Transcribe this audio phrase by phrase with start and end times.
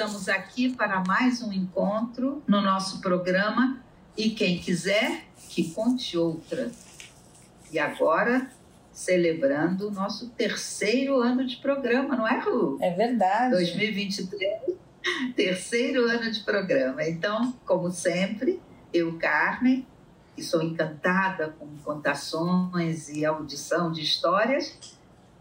[0.00, 3.78] Estamos aqui para mais um encontro no nosso programa
[4.16, 6.70] e quem quiser que conte outra.
[7.70, 8.50] E agora
[8.90, 12.78] celebrando o nosso terceiro ano de programa, não é, Ru?
[12.80, 13.50] É verdade.
[13.50, 14.74] 2023,
[15.36, 17.06] terceiro ano de programa.
[17.06, 18.58] Então, como sempre,
[18.94, 19.86] eu, Carmen,
[20.34, 24.78] que sou encantada com contações e audição de histórias,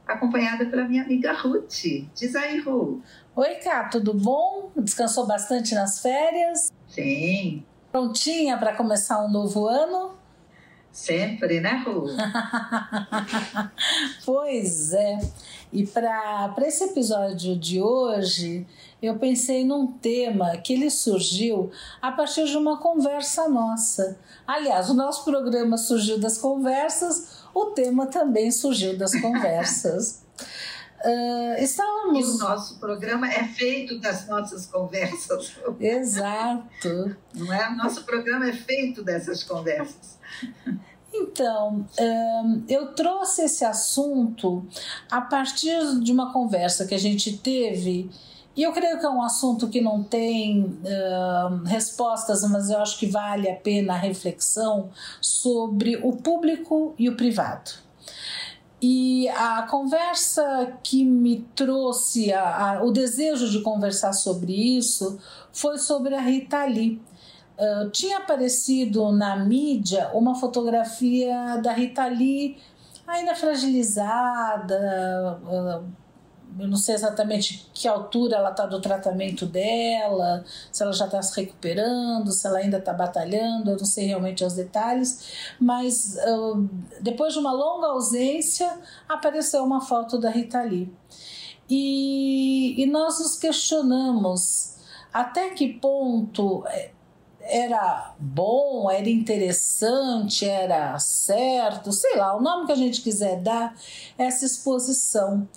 [0.05, 2.09] acompanhada pela minha amiga Ruth.
[2.13, 3.01] Diz aí, Ru.
[3.41, 4.69] Oi, Cá, tudo bom?
[4.75, 6.73] Descansou bastante nas férias?
[6.89, 7.63] Sim.
[7.89, 10.11] Prontinha para começar um novo ano?
[10.91, 12.07] Sempre, né, Ru?
[14.25, 15.19] pois é.
[15.71, 18.67] E para esse episódio de hoje,
[19.01, 24.19] eu pensei num tema que ele surgiu a partir de uma conversa nossa.
[24.45, 30.27] Aliás, o nosso programa surgiu das conversas, o tema também surgiu das conversas.
[31.05, 32.19] Uh, estávamos...
[32.19, 35.53] E o nosso programa é feito das nossas conversas.
[35.79, 37.15] Exato.
[37.33, 37.69] Não é?
[37.69, 40.19] O nosso programa é feito dessas conversas.
[41.11, 41.87] Então,
[42.67, 44.65] eu trouxe esse assunto
[45.09, 48.09] a partir de uma conversa que a gente teve,
[48.55, 52.99] e eu creio que é um assunto que não tem uh, respostas, mas eu acho
[52.99, 54.89] que vale a pena a reflexão
[55.21, 57.71] sobre o público e o privado.
[58.81, 65.19] E a conversa que me trouxe a, a, o desejo de conversar sobre isso
[65.51, 67.01] foi sobre a Rita Lee.
[67.57, 72.55] Uh, tinha aparecido na mídia uma fotografia da Rita Lee
[73.05, 75.83] ainda fragilizada, uh,
[76.57, 81.21] eu não sei exatamente que altura ela está do tratamento dela, se ela já está
[81.21, 86.69] se recuperando, se ela ainda está batalhando, eu não sei realmente os detalhes, mas uh,
[87.01, 90.91] depois de uma longa ausência apareceu uma foto da Rita Lee.
[91.69, 94.75] E, e nós nos questionamos
[95.13, 96.91] até que ponto eh,
[97.41, 103.75] era bom, era interessante, era certo, sei lá, o nome que a gente quiser dar,
[104.17, 105.47] essa exposição.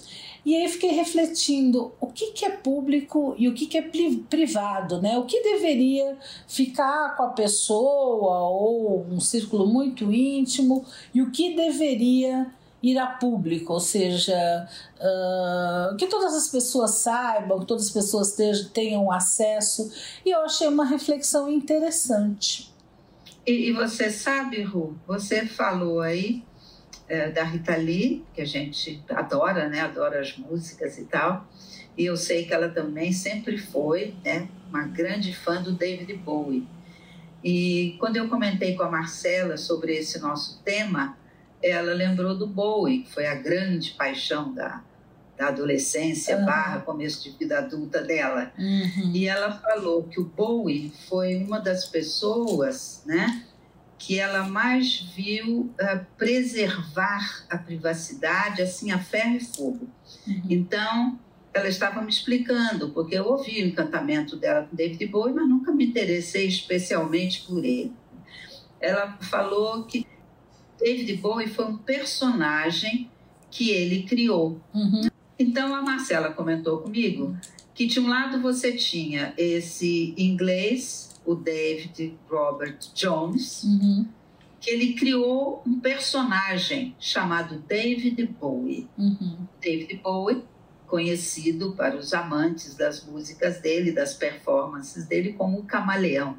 [0.44, 5.00] E aí fiquei refletindo o que, que é público e o que, que é privado,
[5.00, 5.16] né?
[5.16, 11.54] O que deveria ficar com a pessoa ou um círculo muito íntimo e o que
[11.54, 12.50] deveria
[12.82, 18.36] ir a público, ou seja, uh, que todas as pessoas saibam, que todas as pessoas
[18.72, 19.88] tenham acesso.
[20.26, 22.72] E eu achei uma reflexão interessante.
[23.46, 26.42] E, e você sabe, Ru, você falou aí
[27.08, 29.80] é, da Rita Lee, que a gente adora, né?
[29.80, 31.46] Adora as músicas e tal.
[31.96, 34.48] E eu sei que ela também sempre foi, né?
[34.68, 36.66] Uma grande fã do David Bowie.
[37.44, 41.16] E quando eu comentei com a Marcela sobre esse nosso tema,
[41.62, 44.82] ela lembrou do Bowie, que foi a grande paixão da,
[45.36, 46.46] da adolescência uhum.
[46.46, 48.52] barra começo de vida adulta dela.
[48.58, 49.12] Uhum.
[49.12, 53.44] E ela falou que o Bowie foi uma das pessoas, né?
[54.04, 59.88] Que ela mais viu uh, preservar a privacidade assim a ferro e fogo.
[60.26, 60.42] Uhum.
[60.50, 61.20] Então,
[61.54, 65.70] ela estava me explicando, porque eu ouvi o encantamento dela com David Bowie, mas nunca
[65.70, 67.92] me interessei especialmente por ele.
[68.80, 70.04] Ela falou que
[70.80, 73.08] David Bowie foi um personagem
[73.52, 74.60] que ele criou.
[74.74, 75.08] Uhum.
[75.38, 77.36] Então, a Marcela comentou comigo
[77.72, 84.06] que de um lado você tinha esse inglês o David Robert Jones, uhum.
[84.60, 88.88] que ele criou um personagem chamado David Bowie.
[88.98, 89.46] Uhum.
[89.60, 90.44] David Bowie,
[90.86, 96.36] conhecido para os amantes das músicas dele, das performances dele, como o camaleão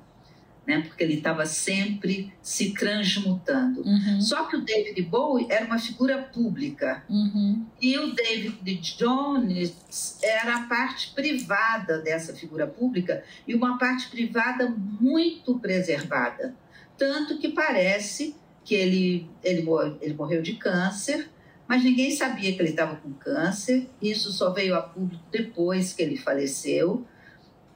[0.66, 0.82] né?
[0.82, 3.82] porque ele estava sempre se transmutando.
[3.82, 4.22] Uhum.
[4.22, 7.66] Só que o David Bowie era uma figura pública uhum.
[7.82, 14.70] e o David Jones era a parte privada dessa figura pública e uma parte privada
[14.70, 16.56] muito preservada.
[16.98, 19.66] Tanto que parece que ele, ele,
[20.02, 21.30] ele morreu de câncer,
[21.68, 23.90] mas ninguém sabia que ele estava com câncer.
[24.02, 27.06] Isso só veio a público depois que ele faleceu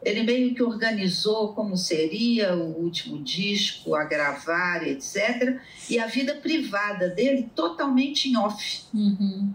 [0.03, 5.59] ele meio que organizou como seria o último disco, a gravar, etc.
[5.89, 8.83] E a vida privada dele totalmente em off.
[8.93, 9.53] Uhum.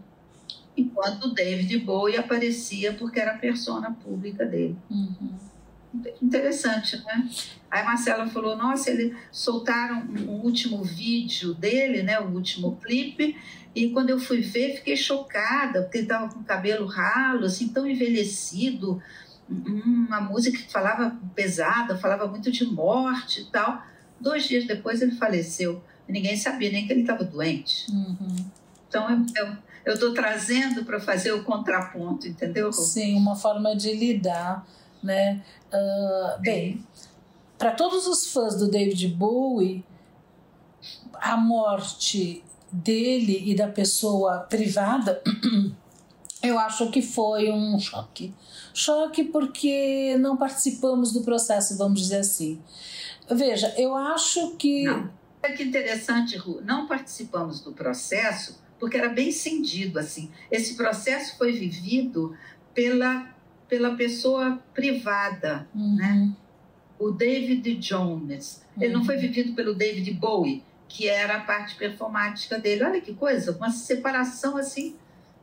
[0.77, 4.77] Enquanto o David Bowie aparecia porque era a persona pública dele.
[4.91, 5.33] Uhum.
[6.23, 7.29] Interessante, né?
[7.71, 12.19] Aí Marcela falou: Nossa, eles soltaram um último vídeo dele, né?
[12.19, 13.37] O último clipe.
[13.75, 17.69] E quando eu fui ver, fiquei chocada, porque ele estava com o cabelo ralo, assim,
[17.69, 19.03] tão envelhecido,
[19.85, 23.83] uma música que falava pesada, falava muito de morte e tal.
[24.21, 25.83] Dois dias depois ele faleceu.
[26.09, 27.91] Ninguém sabia nem que ele estava doente.
[27.91, 28.37] Uhum.
[28.89, 29.27] Então
[29.85, 32.73] eu estou trazendo para fazer o contraponto, entendeu?
[32.73, 34.67] Sim, uma forma de lidar,
[35.03, 35.43] né?
[35.73, 36.85] Uh, bem,
[37.59, 39.85] para todos os fãs do David Bowie,
[41.15, 45.23] a morte dele e da pessoa privada,
[46.43, 48.33] eu acho que foi um choque
[48.75, 52.61] Choque porque não participamos do processo, vamos dizer assim.
[53.31, 54.85] Veja, eu acho que.
[54.85, 55.11] Não.
[55.43, 60.31] É que interessante, Ru, não participamos do processo porque era bem cindido assim.
[60.51, 62.37] Esse processo foi vivido
[62.75, 63.29] pela,
[63.69, 65.95] pela pessoa privada, uhum.
[65.95, 66.33] né?
[66.99, 68.61] O David Jones.
[68.77, 68.83] Uhum.
[68.83, 72.83] Ele não foi vivido pelo David Bowie, que era a parte performática dele.
[72.83, 74.97] Olha que coisa, uma separação assim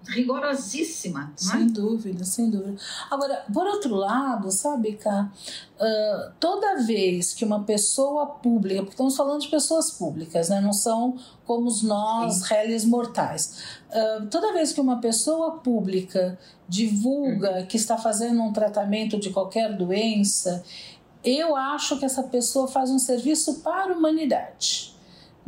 [0.07, 1.31] rigorosíssima.
[1.35, 1.65] Sem é?
[1.65, 2.75] dúvida, sem dúvida.
[3.09, 5.31] Agora, por outro lado, sabe, Cá,
[5.75, 10.61] uh, toda vez que uma pessoa pública, porque estamos falando de pessoas públicas, né?
[10.61, 12.43] não são como nós, Sim.
[12.47, 13.63] réis mortais.
[13.89, 16.37] Uh, toda vez que uma pessoa pública
[16.67, 17.65] divulga hum.
[17.65, 20.63] que está fazendo um tratamento de qualquer doença,
[21.23, 24.98] eu acho que essa pessoa faz um serviço para a humanidade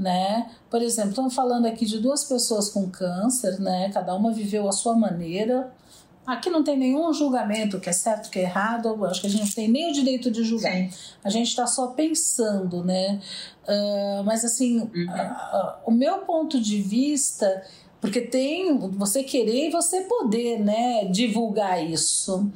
[0.01, 0.50] né?
[0.69, 3.92] Por exemplo, estamos falando aqui de duas pessoas com câncer, né?
[3.94, 5.71] Cada uma viveu a sua maneira.
[6.25, 9.06] Aqui não tem nenhum julgamento que é certo, que é errado.
[9.06, 10.74] Acho que a gente não tem nem o direito de julgar.
[10.74, 10.89] Sim.
[11.24, 13.19] A gente está só pensando, né?
[13.63, 15.06] Uh, mas assim, uhum.
[15.07, 17.63] uh, uh, o meu ponto de vista,
[18.00, 21.06] porque tem você querer e você poder, né?
[21.06, 22.51] Divulgar isso.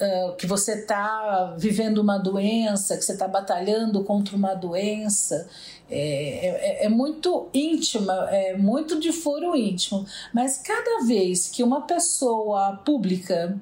[0.00, 5.48] Uh, que você está vivendo uma doença, que você está batalhando contra uma doença
[5.90, 10.06] é, é, é, muito íntima, é muito de foro íntimo.
[10.34, 13.58] Mas cada vez que uma pessoa pública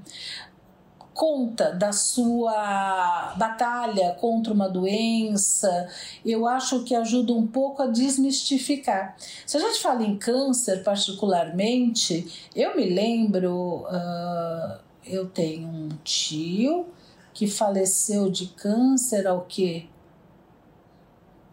[1.16, 5.88] conta da sua batalha contra uma doença,
[6.24, 9.16] eu acho que ajuda um pouco a desmistificar.
[9.46, 16.86] Se a gente fala em câncer, particularmente, eu me lembro, uh, eu tenho um tio
[17.32, 19.88] que faleceu de câncer ao que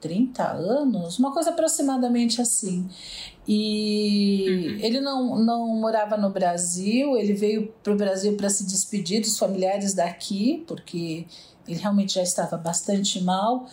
[0.03, 2.89] 30 anos, uma coisa aproximadamente assim.
[3.47, 4.85] E uhum.
[4.85, 9.39] ele não, não morava no Brasil, ele veio para o Brasil para se despedir dos
[9.39, 11.25] familiares daqui, porque
[11.65, 13.65] ele realmente já estava bastante mal.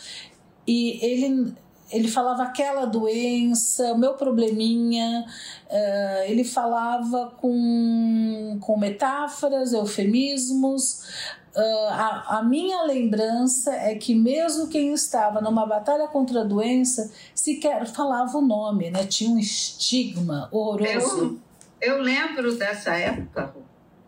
[0.64, 1.52] E ele
[1.90, 5.24] ele falava aquela doença, o meu probleminha,
[5.66, 14.68] uh, ele falava com, com metáforas, eufemismos, Uh, a, a, minha lembrança é que mesmo
[14.68, 19.04] quem estava numa batalha contra a doença sequer falava o nome, né?
[19.04, 21.40] Tinha um estigma horroroso.
[21.80, 23.52] Eu, eu lembro dessa época,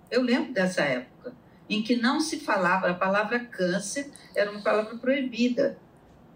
[0.09, 1.33] eu lembro dessa época
[1.69, 5.77] em que não se falava a palavra câncer, era uma palavra proibida.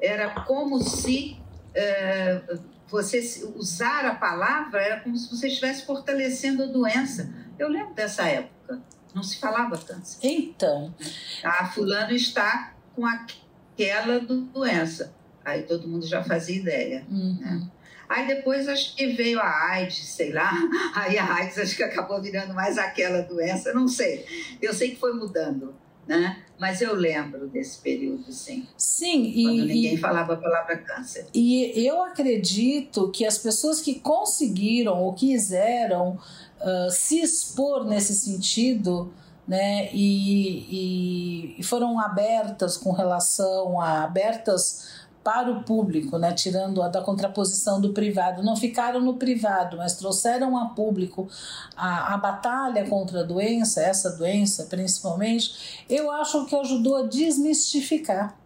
[0.00, 1.38] Era como se
[1.74, 2.42] é,
[2.88, 3.20] você
[3.56, 7.32] usar a palavra era como se você estivesse fortalecendo a doença.
[7.58, 8.80] Eu lembro dessa época.
[9.14, 10.18] Não se falava câncer.
[10.22, 10.94] Então.
[11.42, 15.14] Ah, fulano está com aquela doença.
[15.44, 17.06] Aí todo mundo já fazia ideia.
[17.10, 17.38] Uhum.
[17.40, 17.70] Né?
[18.08, 20.52] Aí depois acho que veio a AIDS, sei lá.
[20.94, 24.24] Aí a AIDS acho que acabou virando mais aquela doença, não sei.
[24.60, 25.74] Eu sei que foi mudando,
[26.06, 26.44] né?
[26.58, 28.66] Mas eu lembro desse período, sim.
[28.76, 29.42] Sim, e.
[29.44, 31.26] Quando ninguém e, falava a palavra câncer.
[31.34, 36.18] E eu acredito que as pessoas que conseguiram ou quiseram
[36.60, 39.12] uh, se expor nesse sentido,
[39.46, 46.86] né, e, e, foram abertas com relação a abertas para o público, né, tirando a
[46.86, 51.28] da contraposição do privado, não ficaram no privado, mas trouxeram a público
[51.76, 58.38] a, a batalha contra a doença, essa doença principalmente, eu acho que ajudou a desmistificar.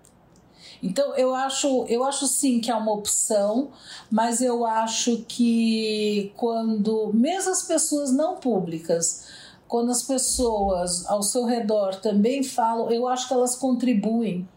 [0.83, 3.73] Então eu acho, eu acho sim que é uma opção,
[4.11, 9.27] mas eu acho que quando mesmo as pessoas não públicas,
[9.69, 14.49] quando as pessoas ao seu redor também falam, eu acho que elas contribuem,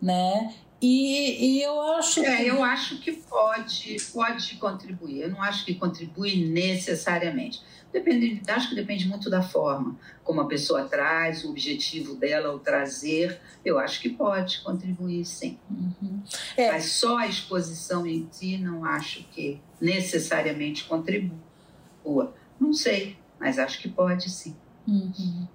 [0.00, 0.54] né?
[0.82, 2.46] E, e eu acho é, que...
[2.48, 5.22] eu acho que pode, pode contribuir.
[5.22, 7.62] Eu não acho que contribui necessariamente.
[7.92, 12.58] Depende, acho que depende muito da forma como a pessoa traz, o objetivo dela, o
[12.58, 13.38] trazer.
[13.64, 15.56] Eu acho que pode contribuir, sim.
[15.70, 16.20] Uhum.
[16.56, 16.72] É.
[16.72, 22.34] Mas só a exposição em si não acho que necessariamente contribua.
[22.58, 24.56] Não sei, mas acho que pode sim.
[24.88, 25.46] Uhum.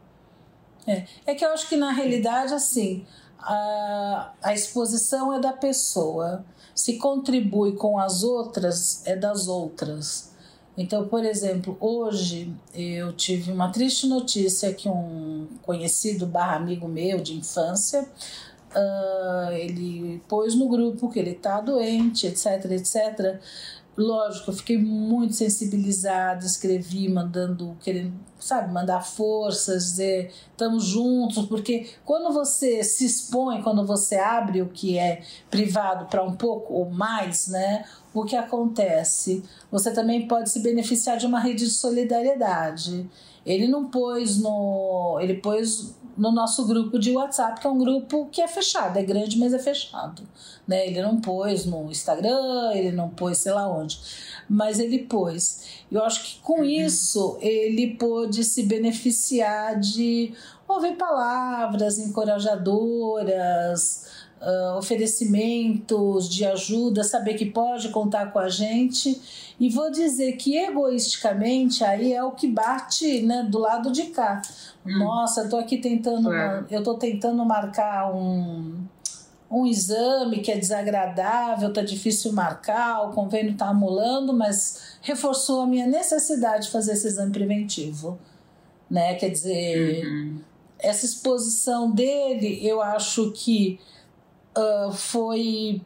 [0.88, 1.06] É.
[1.26, 3.06] é que eu acho que na realidade, assim,
[3.40, 6.46] a, a exposição é da pessoa.
[6.74, 10.32] Se contribui com as outras, é das outras.
[10.78, 17.20] Então, por exemplo, hoje eu tive uma triste notícia que um conhecido barra amigo meu
[17.20, 18.08] de infância,
[18.76, 23.40] uh, ele pôs no grupo que ele está doente, etc, etc.
[23.98, 31.90] Lógico, eu fiquei muito sensibilizada, escrevi mandando, querendo, sabe, mandar forças, dizer estamos juntos, porque
[32.06, 36.92] quando você se expõe, quando você abre o que é privado para um pouco ou
[36.92, 39.44] mais, né, o que acontece?
[39.72, 43.10] Você também pode se beneficiar de uma rede de solidariedade.
[43.44, 45.18] Ele não pôs no.
[45.22, 49.04] Ele pôs no nosso grupo de WhatsApp, que é um grupo que é fechado, é
[49.04, 50.24] grande, mas é fechado.
[50.68, 50.88] Né?
[50.88, 54.00] Ele não pôs no Instagram, ele não pôs sei lá onde,
[54.50, 55.84] mas ele pôs.
[55.92, 56.66] Eu acho que com uhum.
[56.66, 60.34] isso ele pôde se beneficiar de
[60.68, 64.08] ouvir palavras encorajadoras,
[64.42, 69.20] uh, oferecimentos de ajuda, saber que pode contar com a gente.
[69.60, 74.42] E vou dizer que egoisticamente aí é o que bate né, do lado de cá.
[74.86, 75.00] Hum.
[75.00, 76.66] Nossa, eu tô aqui tentando, é.
[76.70, 78.86] eu tô tentando marcar um,
[79.50, 85.68] um exame que é desagradável, tá difícil marcar, o convênio tá amolando, mas reforçou a
[85.68, 88.20] minha necessidade de fazer esse exame preventivo.
[88.90, 89.16] Né?
[89.16, 90.40] Quer dizer, uhum.
[90.80, 93.80] essa exposição dele, eu acho que
[94.58, 95.82] uh, foi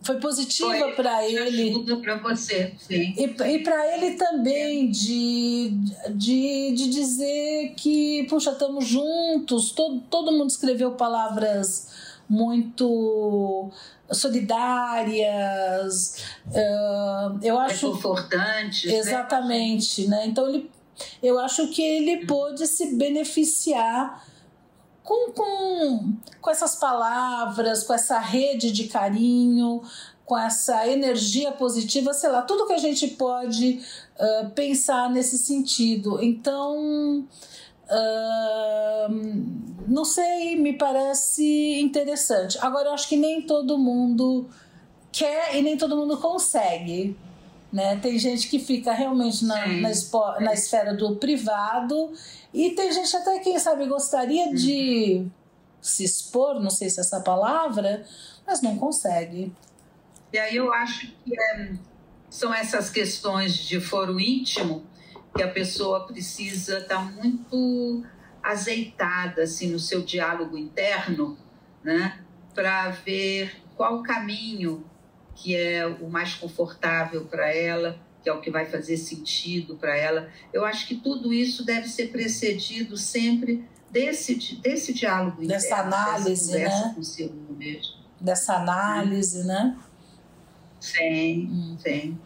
[0.00, 1.84] foi positiva para ele.
[2.00, 3.14] para você, sim.
[3.16, 5.72] E, e para ele também de,
[6.14, 9.72] de, de dizer que, puxa, estamos juntos.
[9.72, 11.88] Todo, todo mundo escreveu palavras
[12.28, 13.70] muito
[14.10, 16.24] solidárias.
[16.46, 17.88] Uh, eu acho.
[17.88, 18.90] Reconfortantes.
[18.90, 18.98] Né?
[18.98, 20.18] Exatamente, né?
[20.18, 20.26] né?
[20.26, 20.70] Então ele,
[21.22, 24.24] eu acho que ele pôde se beneficiar
[25.08, 29.80] com, com, com essas palavras, com essa rede de carinho,
[30.26, 33.80] com essa energia positiva, sei lá, tudo que a gente pode
[34.20, 36.22] uh, pensar nesse sentido.
[36.22, 37.26] Então,
[37.88, 39.14] uh,
[39.86, 42.58] não sei, me parece interessante.
[42.60, 44.46] Agora, eu acho que nem todo mundo
[45.10, 47.16] quer e nem todo mundo consegue.
[47.72, 47.96] Né?
[47.96, 49.90] Tem gente que fica realmente na, na,
[50.40, 52.12] na, esfera do privado
[52.52, 55.26] e tem gente até, quem sabe, gostaria de
[55.80, 58.04] se expor, não sei se é essa palavra,
[58.46, 59.52] mas não consegue.
[60.32, 61.72] E aí eu acho que é,
[62.28, 64.84] são essas questões de foro íntimo
[65.34, 68.04] que a pessoa precisa estar tá muito
[68.42, 71.38] azeitada assim, no seu diálogo interno,
[71.82, 72.18] né?
[72.58, 74.84] para ver qual caminho
[75.36, 79.96] que é o mais confortável para ela, que é o que vai fazer sentido para
[79.96, 80.28] ela.
[80.52, 86.52] Eu acho que tudo isso deve ser precedido sempre desse, desse diálogo dessa interno, análise,
[86.52, 86.92] dessa né?
[86.94, 87.94] consigo mesmo.
[88.20, 89.46] Dessa análise, hum.
[89.46, 89.78] né?
[90.80, 91.76] Sim, hum.
[91.80, 92.18] sim.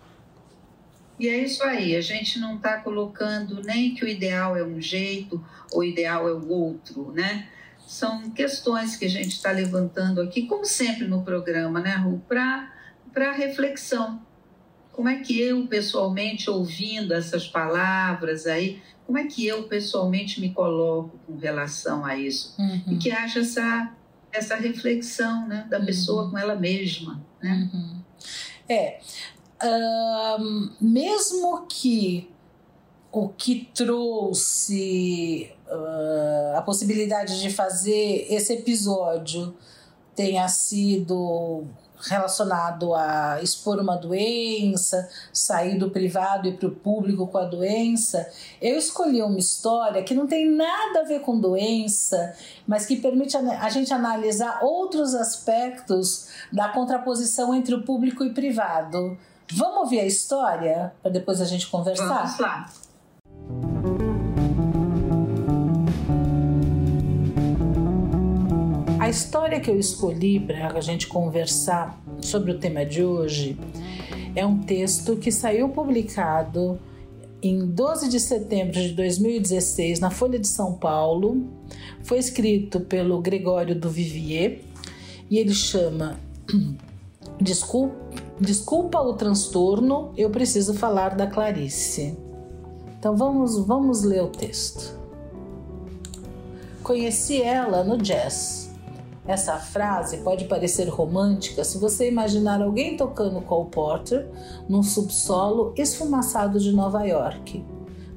[1.19, 4.81] E é isso aí, a gente não está colocando nem que o ideal é um
[4.81, 7.49] jeito, o ideal é o outro, né?
[7.87, 12.21] São questões que a gente está levantando aqui, como sempre no programa, né, Ru?
[12.27, 14.21] Para reflexão,
[14.93, 20.53] como é que eu, pessoalmente, ouvindo essas palavras aí, como é que eu, pessoalmente, me
[20.53, 22.55] coloco com relação a isso?
[22.59, 22.95] Uhum.
[22.95, 23.93] E que haja essa,
[24.31, 25.87] essa reflexão né, da uhum.
[25.87, 27.23] pessoa com ela mesma.
[27.43, 27.71] Né?
[27.73, 28.03] Uhum.
[28.69, 29.01] É.
[30.41, 32.31] Um, mesmo que
[33.11, 39.55] o que trouxe uh, a possibilidade de fazer esse episódio
[40.15, 41.67] tenha sido
[42.09, 48.29] relacionado a expor uma doença, sair do privado e para o público com a doença,
[48.61, 52.35] eu escolhi uma história que não tem nada a ver com doença,
[52.67, 59.17] mas que permite a gente analisar outros aspectos da contraposição entre o público e privado.
[59.53, 62.07] Vamos ouvir a história para depois a gente conversar?
[62.07, 62.67] Vamos lá.
[69.03, 73.59] A história que eu escolhi para a gente conversar sobre o tema de hoje
[74.33, 76.79] é um texto que saiu publicado
[77.43, 81.49] em 12 de setembro de 2016 na Folha de São Paulo.
[82.05, 84.61] Foi escrito pelo Gregório do Vivier
[85.29, 86.21] e ele chama
[87.41, 87.97] Desculpa,
[88.41, 92.17] desculpa o transtorno, eu preciso falar da Clarice.
[93.01, 94.97] Então vamos, vamos ler o texto.
[96.85, 98.62] Conheci ela no jazz.
[99.27, 104.29] Essa frase pode parecer romântica se você imaginar alguém tocando Cole Porter
[104.69, 107.65] num subsolo esfumaçado de Nova York.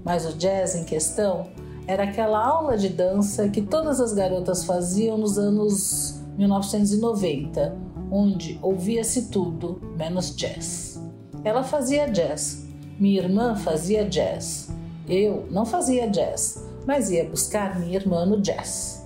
[0.04, 1.48] Mas o jazz em questão
[1.88, 7.78] era aquela aula de dança que todas as garotas faziam nos anos 1990,
[8.12, 11.00] onde ouvia-se tudo menos jazz.
[11.44, 12.66] Ela fazia jazz,
[13.00, 14.70] minha irmã fazia jazz.
[15.08, 19.05] Eu não fazia jazz, mas ia buscar minha irmã no jazz.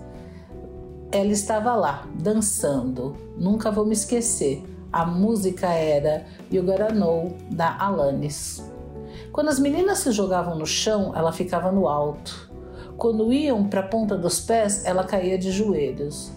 [1.11, 3.15] Ela estava lá, dançando.
[3.35, 4.63] Nunca vou me esquecer.
[4.93, 6.23] A música era
[6.93, 8.63] Know, da Alanis.
[9.31, 12.51] Quando as meninas se jogavam no chão, ela ficava no alto.
[12.95, 16.31] Quando iam para a ponta dos pés, ela caía de joelhos.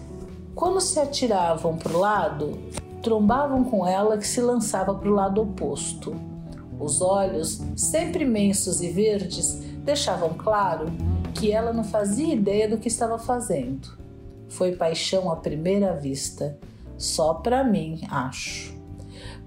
[0.55, 2.57] Quando se atiravam para o lado,
[3.03, 6.15] trombavam com ela que se lançava para o lado oposto.
[6.79, 9.53] Os olhos, sempre imensos e verdes,
[9.83, 10.87] deixavam claro
[11.35, 14.02] que ela não fazia ideia do que estava fazendo.
[14.53, 16.59] Foi paixão à primeira vista,
[16.95, 18.71] só para mim, acho.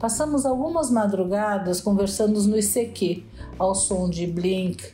[0.01, 3.25] Passamos algumas madrugadas conversando no ICQ,
[3.57, 4.85] ao som de Blink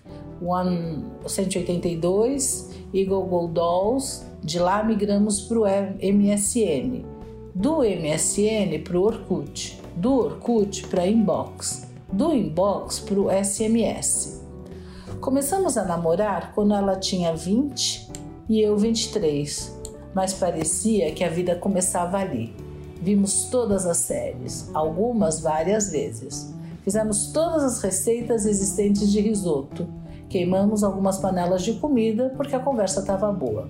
[1.26, 4.26] 182 e Google Dolls.
[4.42, 7.06] De lá migramos para o MSN,
[7.54, 14.44] do MSN para o Orkut, do Orkut para Inbox, do Inbox para o SMS.
[15.22, 18.10] Começamos a namorar quando ela tinha 20
[18.48, 19.81] e eu 23,
[20.14, 22.54] mas parecia que a vida começava ali.
[23.00, 26.52] Vimos todas as séries, algumas várias vezes.
[26.82, 29.88] Fizemos todas as receitas existentes de risoto.
[30.28, 33.68] Queimamos algumas panelas de comida porque a conversa estava boa.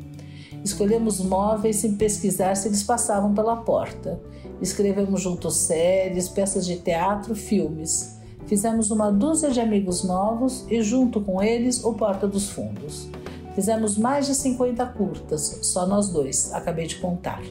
[0.64, 4.20] Escolhemos móveis sem pesquisar se eles passavam pela porta.
[4.60, 8.18] Escrevemos juntos séries, peças de teatro, filmes.
[8.46, 13.08] Fizemos uma dúzia de amigos novos e, junto com eles, o Porta dos Fundos.
[13.54, 17.42] Fizemos mais de 50 curtas, só nós dois, acabei de contar.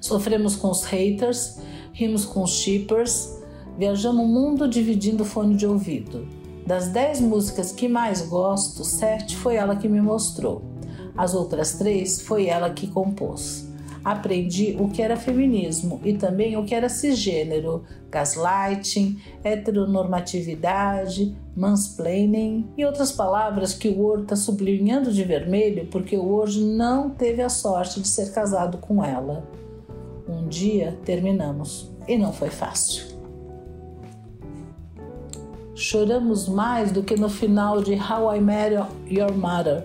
[0.00, 1.58] Sofremos com os haters,
[1.92, 3.38] rimos com os shippers,
[3.76, 6.26] viajamos o mundo dividindo fone de ouvido.
[6.66, 10.62] Das 10 músicas que mais gosto, 7 foi ela que me mostrou.
[11.16, 13.69] As outras três foi ela que compôs.
[14.04, 22.84] Aprendi o que era feminismo e também o que era cisgênero, gaslighting, heteronormatividade, mansplaining e
[22.84, 27.48] outras palavras que o Word está sublinhando de vermelho porque o Word não teve a
[27.48, 29.44] sorte de ser casado com ela.
[30.28, 33.04] Um dia terminamos e não foi fácil.
[35.74, 38.74] Choramos mais do que no final de How I Met
[39.08, 39.84] Your Mother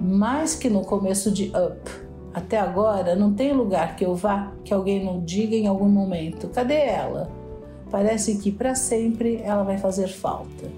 [0.00, 2.05] mais que no começo de Up.
[2.36, 6.48] Até agora, não tem lugar que eu vá que alguém não diga em algum momento:
[6.48, 7.30] cadê ela?
[7.90, 10.70] Parece que para sempre ela vai fazer falta.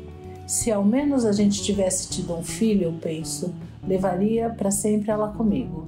[0.47, 3.53] Se ao menos a gente tivesse tido um filho, eu penso,
[3.85, 5.85] levaria para sempre ela comigo.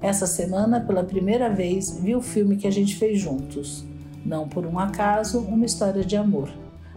[0.00, 3.84] Essa semana, pela primeira vez, vi o filme que a gente fez juntos.
[4.26, 6.50] Não por um acaso, uma história de amor.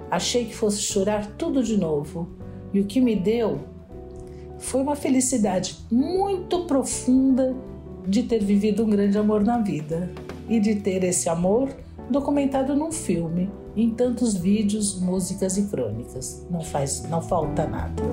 [0.10, 2.30] Achei que fosse chorar tudo de novo.
[2.74, 3.60] E o que me deu
[4.58, 7.56] foi uma felicidade muito profunda
[8.08, 10.12] de ter vivido um grande amor na vida
[10.50, 11.70] e de ter esse amor
[12.10, 16.46] documentado num filme, em tantos vídeos, músicas e crônicas.
[16.50, 18.04] Não faz, não falta nada.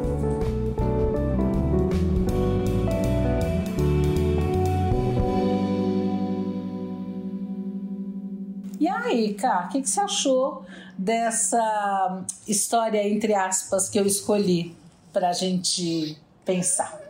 [8.79, 10.65] E aí, Cá, o que, que você achou
[10.97, 14.77] dessa história, entre aspas, que eu escolhi
[15.13, 17.08] para a gente pensar?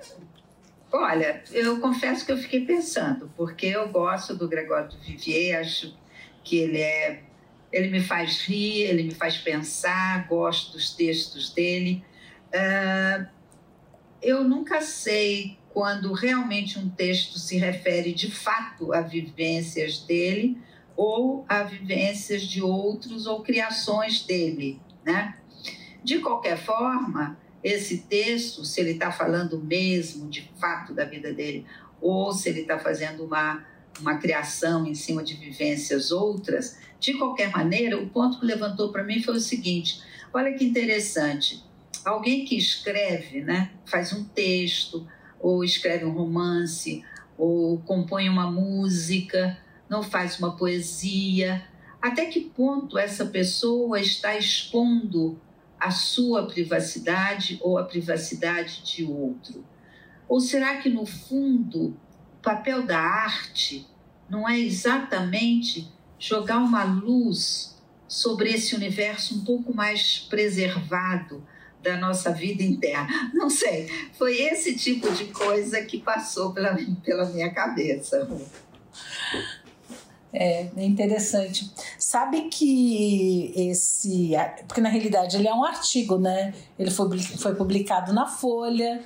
[1.00, 5.96] Olha, eu confesso que eu fiquei pensando, porque eu gosto do Gregório de Vivier, acho
[6.42, 7.22] que ele é.
[7.72, 12.02] Ele me faz rir, ele me faz pensar, gosto dos textos dele.
[12.48, 13.28] Uh,
[14.20, 20.58] eu nunca sei quando realmente um texto se refere de fato a vivências dele
[20.96, 25.38] ou a vivências de outros ou criações dele, né?
[26.02, 31.66] De qualquer forma, esse texto, se ele está falando mesmo de fato da vida dele,
[32.00, 33.64] ou se ele está fazendo uma,
[34.00, 39.04] uma criação em cima de vivências outras, de qualquer maneira, o ponto que levantou para
[39.04, 40.00] mim foi o seguinte:
[40.32, 41.62] olha que interessante,
[42.04, 45.06] alguém que escreve, né, faz um texto,
[45.40, 47.04] ou escreve um romance,
[47.36, 51.64] ou compõe uma música, não faz uma poesia,
[52.00, 55.40] até que ponto essa pessoa está expondo
[55.78, 59.64] a sua privacidade ou a privacidade de outro?
[60.28, 61.96] Ou será que, no fundo,
[62.38, 63.86] o papel da arte
[64.28, 71.46] não é exatamente jogar uma luz sobre esse universo um pouco mais preservado
[71.82, 73.30] da nossa vida interna?
[73.32, 78.28] Não sei, foi esse tipo de coisa que passou pela, pela minha cabeça.
[80.32, 81.70] É, é interessante.
[81.98, 84.32] Sabe que esse.
[84.66, 86.52] Porque na realidade ele é um artigo, né?
[86.78, 89.02] Ele foi, foi publicado na Folha.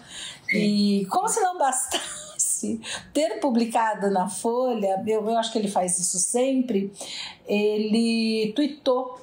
[0.51, 0.59] Sim.
[0.59, 2.81] E como se não bastasse
[3.15, 6.93] ter publicado na Folha, eu, eu acho que ele faz isso sempre,
[7.47, 9.21] ele tweetou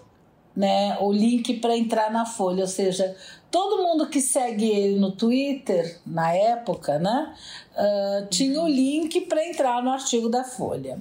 [0.55, 3.15] né, o link para entrar na Folha, ou seja,
[3.51, 7.35] todo mundo que segue ele no Twitter, na época, né,
[7.73, 10.99] uh, tinha o link para entrar no artigo da Folha.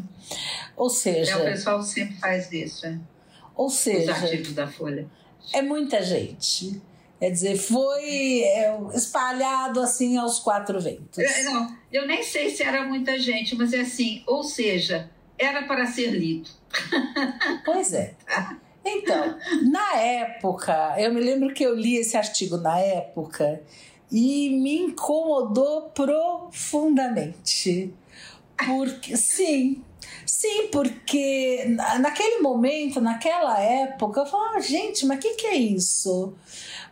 [0.76, 1.32] Ou seja.
[1.32, 2.98] É, o pessoal sempre faz isso, é?
[3.54, 4.12] Ou seja.
[4.12, 5.06] Os artigos da Folha.
[5.52, 6.80] É muita gente.
[7.18, 11.18] Quer dizer, foi é, espalhado assim aos quatro ventos.
[11.18, 15.64] Eu, não, eu nem sei se era muita gente, mas é assim, ou seja, era
[15.64, 16.48] para ser lido.
[17.64, 18.14] Pois é.
[18.96, 19.37] Então,
[19.70, 23.61] na época, eu me lembro que eu li esse artigo na época
[24.11, 27.92] e me incomodou profundamente.
[28.66, 29.85] Porque, sim,
[30.27, 31.64] sim, porque
[32.01, 36.35] naquele momento, naquela época, eu falava, gente, mas o que, que é isso?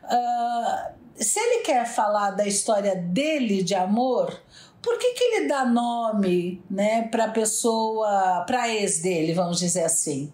[0.05, 4.41] Uh, se ele quer falar da história dele de amor,
[4.81, 10.33] por que, que ele dá nome né, para pessoa, para ex dele, vamos dizer assim?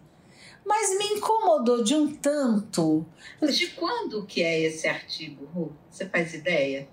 [0.65, 3.07] Mas me incomodou de um tanto.
[3.41, 5.73] De quando que é esse artigo, Ru?
[5.91, 6.89] Você faz ideia?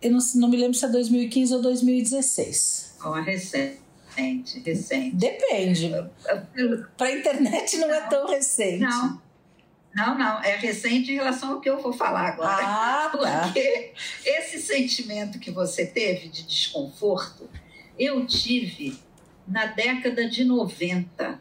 [0.00, 2.96] Eu não, não me lembro se é 2015 ou 2016.
[3.04, 3.80] Oh, é recente.
[4.64, 5.90] Recente, Depende.
[6.96, 8.80] Para a internet não, não, é tão recente.
[8.80, 9.22] Não.
[9.94, 12.62] Não, não, é recente em relação ao que eu vou falar agora.
[12.62, 13.42] Ah, tá.
[13.44, 13.92] Porque
[14.24, 17.48] esse sentimento que você teve de desconforto,
[17.98, 18.98] eu tive
[19.46, 21.40] na década de 90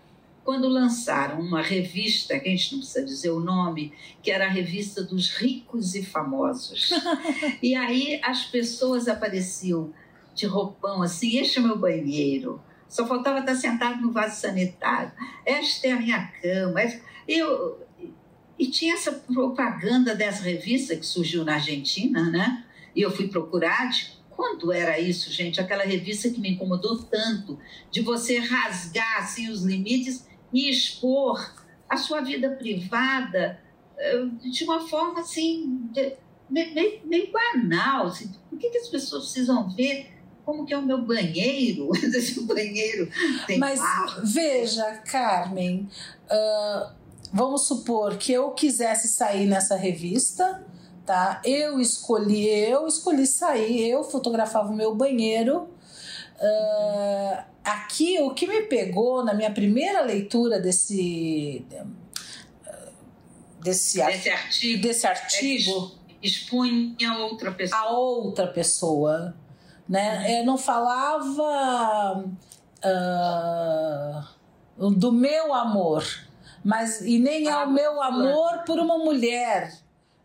[0.50, 4.50] quando lançaram uma revista, que a gente não precisa dizer o nome, que era a
[4.50, 6.90] revista dos ricos e famosos.
[7.62, 9.94] e aí as pessoas apareciam
[10.34, 12.60] de roupão assim, este é meu banheiro.
[12.88, 15.12] Só faltava estar sentado no vaso sanitário.
[15.46, 16.82] Esta é a minha cama.
[17.28, 17.86] Eu,
[18.58, 22.66] e tinha essa propaganda dessa revista que surgiu na Argentina, né?
[22.96, 25.62] E eu fui procurar de quando era isso, gente?
[25.62, 27.60] Aquela revista que me incomodou tanto,
[27.92, 31.54] de você rasgar assim, os limites e expor
[31.88, 33.60] a sua vida privada
[33.98, 35.90] eh, de uma forma assim,
[36.50, 38.08] meio, meio banal.
[38.08, 38.32] Assim.
[38.50, 41.90] Por que, que as pessoas precisam ver como que é o meu banheiro?
[42.02, 43.10] Esse banheiro
[43.46, 44.22] tem Mas barro.
[44.24, 45.88] veja, Carmen,
[46.26, 46.92] uh,
[47.32, 50.64] vamos supor que eu quisesse sair nessa revista,
[51.06, 51.42] tá?
[51.46, 55.68] Eu escolhi, eu escolhi sair, eu fotografava o meu banheiro.
[56.40, 61.66] Uh, aqui o que me pegou na minha primeira leitura desse
[63.62, 67.82] desse, desse artigo, desse artigo é expunha outra pessoa.
[67.82, 69.36] A outra pessoa,
[69.88, 70.40] né?
[70.40, 72.26] Eu não falava
[72.86, 76.04] uh, do meu amor,
[76.64, 79.78] mas e nem é o meu amor por uma mulher.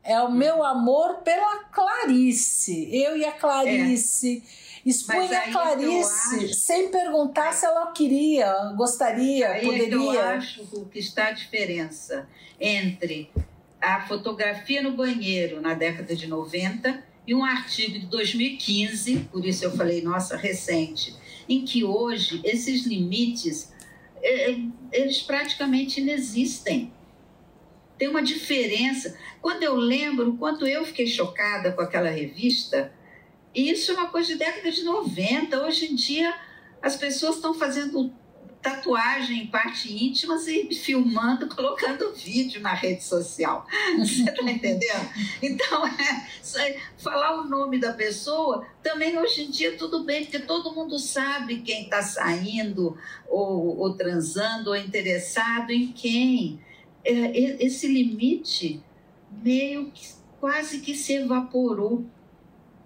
[0.03, 2.94] É o meu amor pela Clarice.
[2.94, 4.44] Eu e a Clarice.
[4.61, 6.54] É Expunha a Clarice acho...
[6.54, 9.94] sem perguntar se ela queria, gostaria, aí poderia.
[9.94, 12.28] eu acho que está a diferença
[12.60, 13.30] entre
[13.80, 19.64] a fotografia no banheiro na década de 90 e um artigo de 2015, por isso
[19.64, 21.14] eu falei, nossa, recente,
[21.48, 23.72] em que hoje esses limites
[24.22, 24.58] é, é,
[24.92, 26.92] eles praticamente inexistem.
[27.98, 29.16] Tem uma diferença.
[29.40, 32.92] Quando eu lembro quanto eu fiquei chocada com aquela revista,
[33.54, 35.64] isso é uma coisa de década de 90.
[35.64, 36.34] Hoje em dia,
[36.82, 38.12] as pessoas estão fazendo
[38.64, 43.66] tatuagem em parte íntima e filmando, colocando vídeo na rede social.
[43.98, 45.08] Você está entendendo?
[45.42, 50.74] Então, é, falar o nome da pessoa, também hoje em dia tudo bem, porque todo
[50.74, 52.96] mundo sabe quem está saindo,
[53.28, 56.58] ou, ou, transando, ou interessado em quem.
[57.04, 58.82] É, esse limite
[59.30, 60.08] meio que
[60.40, 62.06] quase que se evaporou,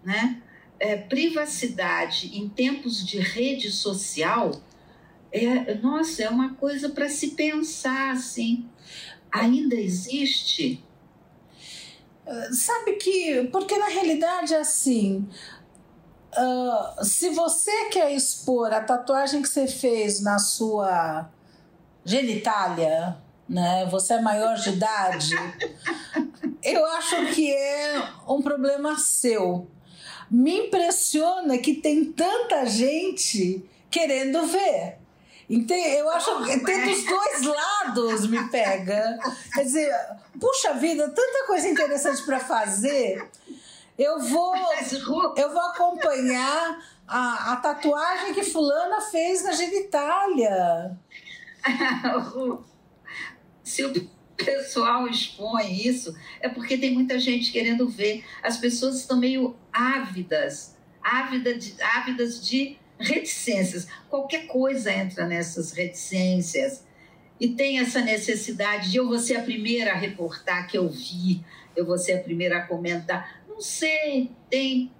[0.03, 0.43] né?
[0.81, 4.53] É, privacidade em tempos de rede social,
[5.33, 8.67] é, nossa, é uma coisa para se pensar assim.
[9.31, 10.83] Ainda existe?
[12.53, 15.27] Sabe que, porque na realidade é assim.
[16.37, 21.29] Uh, se você quer expor a tatuagem que você fez na sua
[22.05, 23.17] genitália,
[23.49, 23.87] né?
[23.87, 25.35] Você é maior de idade.
[26.63, 29.67] eu acho que é um problema seu
[30.31, 34.99] me impressiona que tem tanta gente querendo ver.
[35.49, 39.19] Eu acho que tem dos dois lados me pega.
[39.55, 39.91] Quer dizer,
[40.39, 43.27] puxa vida, tanta coisa interessante para fazer.
[43.99, 44.55] Eu vou,
[45.37, 50.97] eu vou acompanhar a, a tatuagem que fulana fez na genitália.
[53.65, 53.93] Se o
[54.45, 58.25] pessoal expõe isso, é porque tem muita gente querendo ver.
[58.43, 63.89] As pessoas estão meio ávidas, ávidas de, ávidas de reticências.
[64.09, 66.87] Qualquer coisa entra nessas reticências.
[67.41, 71.45] E tem essa necessidade de eu vou ser a primeira a reportar que eu vi,
[71.77, 73.43] eu vou ser a primeira a comentar.
[73.49, 74.93] Não sei, tem.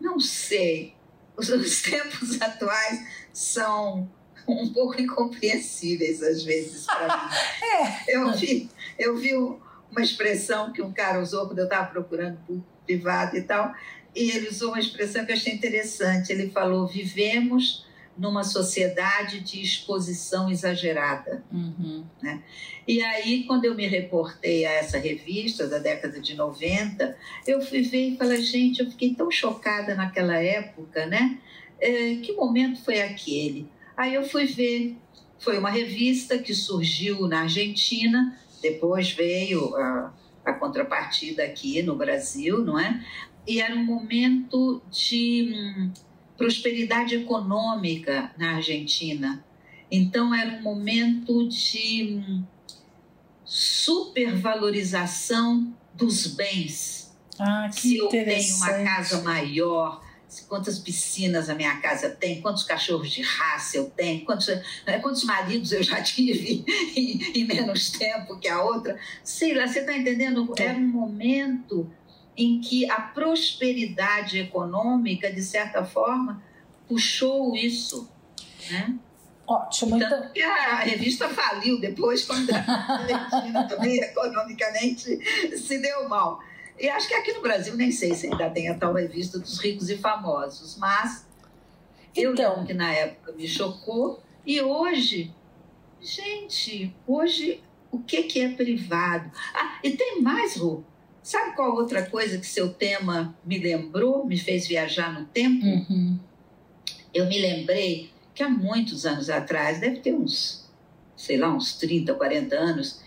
[0.00, 0.94] Não sei.
[1.36, 4.10] Os, os tempos atuais são
[4.46, 7.34] um pouco incompreensíveis às vezes para mim.
[7.62, 8.16] é.
[8.16, 12.62] Eu vi, eu vi uma expressão que um cara usou quando eu estava procurando por
[12.84, 13.72] privado e tal,
[14.14, 16.32] e ele usou uma expressão que eu achei interessante.
[16.32, 17.84] Ele falou: vivemos
[18.16, 21.42] numa sociedade de exposição exagerada.
[21.52, 22.04] Uhum.
[22.22, 22.42] Né?
[22.86, 27.82] E aí, quando eu me reportei a essa revista da década de 90, eu fui
[27.82, 31.38] ver e falei, gente, eu fiquei tão chocada naquela época, né?
[31.80, 33.68] É, que momento foi aquele?
[33.96, 34.96] Aí eu fui ver,
[35.38, 40.12] foi uma revista que surgiu na Argentina, depois veio a,
[40.44, 43.00] a contrapartida aqui no Brasil, não é?
[43.46, 45.92] e era um momento de hum,
[46.36, 49.42] prosperidade econômica na Argentina.
[49.90, 52.42] Então, era um momento de hum,
[53.44, 57.14] supervalorização dos bens.
[57.38, 60.02] Ah, que Se eu tenho uma casa maior,
[60.42, 64.48] quantas piscinas a minha casa tem, quantos cachorros de raça eu tenho, quantos,
[64.86, 66.64] né, quantos maridos eu já tive
[66.96, 68.98] em, em menos tempo que a outra.
[69.22, 70.52] Sei lá, você está entendendo?
[70.56, 71.90] Era um momento
[72.36, 76.42] em que a prosperidade econômica, de certa forma,
[76.88, 78.10] puxou isso.
[78.70, 78.98] Né?
[79.46, 79.98] Ótimo.
[79.98, 85.18] Tanto que a revista faliu depois, quando a Argentina também economicamente
[85.56, 86.40] se deu mal.
[86.78, 89.58] E acho que aqui no Brasil nem sei se ainda tem a tal revista dos
[89.58, 91.24] ricos e famosos, mas
[92.16, 95.32] então, eu lembro que na época me chocou e hoje,
[96.00, 97.60] gente, hoje
[97.90, 99.30] o que, que é privado?
[99.54, 100.84] Ah, e tem mais, Ru.
[101.22, 105.64] Sabe qual outra coisa que seu tema me lembrou, me fez viajar no tempo?
[105.64, 106.18] Uhum.
[107.12, 110.68] Eu me lembrei que há muitos anos atrás, deve ter uns,
[111.16, 113.00] sei lá, uns 30, 40 anos,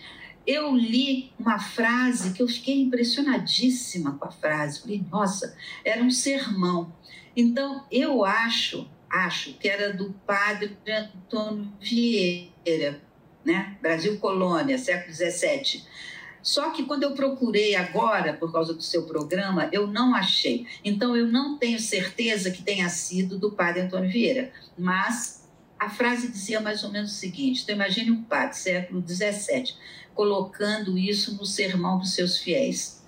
[0.48, 4.82] eu li uma frase que eu fiquei impressionadíssima com a frase.
[4.82, 6.96] Falei, nossa, era um sermão.
[7.36, 13.02] Então, eu acho, acho que era do padre Antônio Vieira,
[13.44, 13.78] né?
[13.82, 15.84] Brasil Colônia, século XVII.
[16.42, 20.66] Só que quando eu procurei agora, por causa do seu programa, eu não achei.
[20.82, 24.50] Então, eu não tenho certeza que tenha sido do padre Antônio Vieira.
[24.78, 25.46] Mas
[25.78, 29.76] a frase dizia mais ou menos o seguinte: então, imagine um padre, século XVII,
[30.18, 33.04] colocando isso no sermão dos seus fiéis.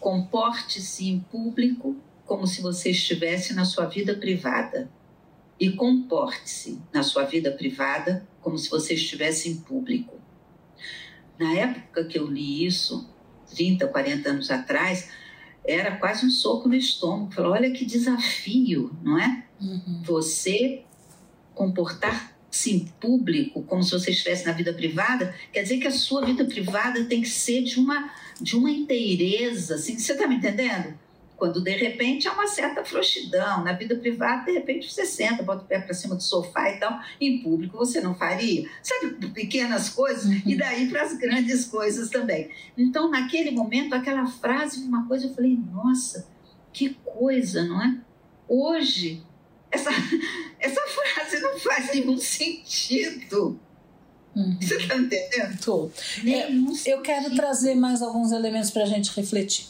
[0.00, 4.90] Comporte-se em público como se você estivesse na sua vida privada.
[5.60, 10.18] E comporte-se na sua vida privada como se você estivesse em público.
[11.38, 13.06] Na época que eu li isso,
[13.54, 15.10] 30, 40 anos atrás,
[15.66, 17.30] era quase um soco no estômago.
[17.30, 19.44] Falou, olha que desafio, não é?
[19.60, 20.02] Uhum.
[20.02, 20.82] Você
[21.54, 22.33] comportar-se
[22.66, 26.44] em público como se você estivesse na vida privada, quer dizer que a sua vida
[26.44, 30.94] privada tem que ser de uma, de uma inteireza, assim, você está me entendendo?
[31.36, 33.64] Quando de repente há uma certa frouxidão.
[33.64, 36.78] Na vida privada, de repente você senta, bota o pé para cima do sofá e
[36.78, 37.00] tal.
[37.20, 38.68] Em público você não faria.
[38.80, 40.42] Sabe, pequenas coisas uhum.
[40.46, 42.50] e daí para as grandes coisas também.
[42.78, 46.28] Então, naquele momento, aquela frase, uma coisa, eu falei, nossa,
[46.72, 47.98] que coisa, não é?
[48.48, 49.22] Hoje,
[49.70, 49.90] essa,
[50.64, 53.60] essa frase não faz nenhum sentido.
[54.34, 54.58] Uhum.
[54.60, 55.60] Você está entendendo?
[55.62, 55.90] Tô.
[56.26, 59.66] É, eu quero trazer mais alguns elementos para a gente refletir.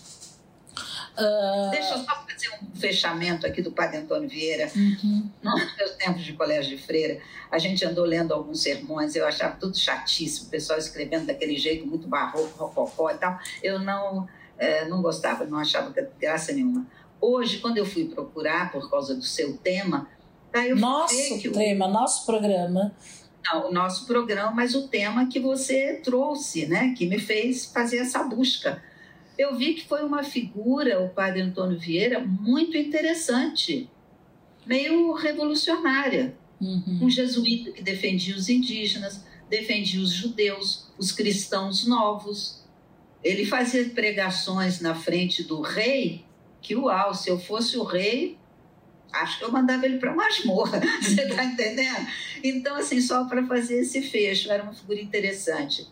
[1.19, 1.71] Uh...
[1.71, 4.71] Deixa eu só fazer um fechamento aqui do Padre Antônio Vieira.
[4.75, 5.29] Uhum.
[5.43, 9.57] Nos meus tempos de colégio de freira, a gente andou lendo alguns sermões, eu achava
[9.57, 13.39] tudo chatíssimo, o pessoal escrevendo daquele jeito muito barroco, rococó e tal.
[13.63, 16.87] Eu não, é, não gostava, não achava graça nenhuma.
[17.21, 20.09] Hoje, quando eu fui procurar por causa do seu tema,
[20.55, 21.93] daí eu nosso tema, o...
[21.93, 22.95] nosso programa.
[23.45, 27.99] Não, o nosso programa, mas o tema que você trouxe, né, que me fez fazer
[27.99, 28.83] essa busca
[29.37, 33.89] eu vi que foi uma figura, o padre Antônio Vieira, muito interessante,
[34.65, 36.37] meio revolucionária.
[36.61, 37.01] Uhum.
[37.03, 42.63] Um jesuíta que defendia os indígenas, defendia os judeus, os cristãos novos.
[43.23, 46.25] Ele fazia pregações na frente do rei,
[46.63, 48.39] que uau, se eu fosse o rei,
[49.23, 52.07] acho que eu mandava ele para masmorra, você está entendendo?
[52.43, 55.87] Então, assim, só para fazer esse fecho, era uma figura interessante.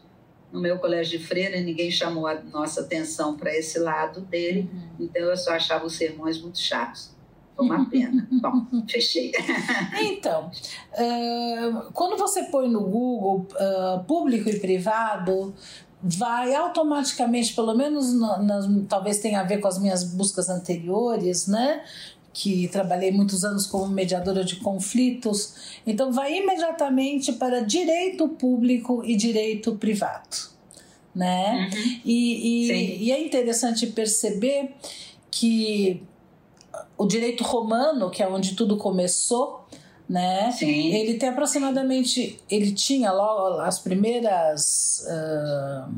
[0.52, 5.06] No meu colégio de freira, ninguém chamou a nossa atenção para esse lado dele, uhum.
[5.06, 7.12] então eu só achava os sermões muito chatos.
[7.56, 8.26] Foi uma pena.
[8.40, 9.32] Bom, fechei.
[10.00, 10.50] então,
[10.92, 15.54] uh, quando você põe no Google uh, público e privado,
[16.02, 21.46] vai automaticamente, pelo menos na, na, talvez tenha a ver com as minhas buscas anteriores,
[21.46, 21.84] né?
[22.32, 25.54] Que trabalhei muitos anos como mediadora de conflitos,
[25.86, 30.48] então vai imediatamente para direito público e direito privado,
[31.14, 31.70] né?
[31.70, 32.00] Uhum.
[32.04, 34.74] E, e, e é interessante perceber
[35.30, 36.02] que
[36.96, 39.66] o direito romano, que é onde tudo começou,
[40.08, 40.50] né?
[40.52, 40.92] Sim.
[40.94, 45.92] Ele tem aproximadamente, ele tinha logo as primeiras uh,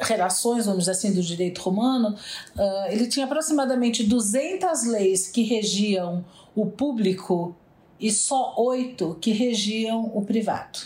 [0.00, 2.16] relações, vamos dizer assim, do direito romano,
[2.56, 7.54] uh, ele tinha aproximadamente 200 leis que regiam o público
[7.98, 10.78] e só oito que regiam o privado.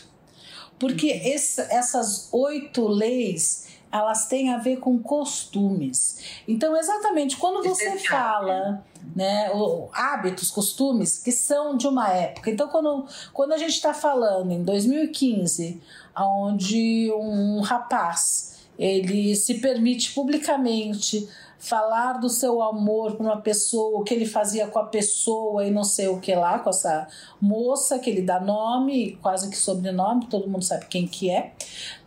[0.78, 1.20] Porque uhum.
[1.32, 6.18] esse, essas oito leis elas têm a ver com costumes.
[6.48, 9.48] Então, exatamente quando você fala né,
[9.92, 12.50] hábitos, costumes que são de uma época.
[12.50, 15.80] Então, quando, quando a gente está falando em 2015,
[16.16, 21.28] onde um rapaz ele se permite publicamente
[21.64, 25.70] falar do seu amor para uma pessoa, o que ele fazia com a pessoa e
[25.70, 27.08] não sei o que lá, com essa
[27.40, 31.52] moça que ele dá nome, quase que sobrenome, todo mundo sabe quem que é.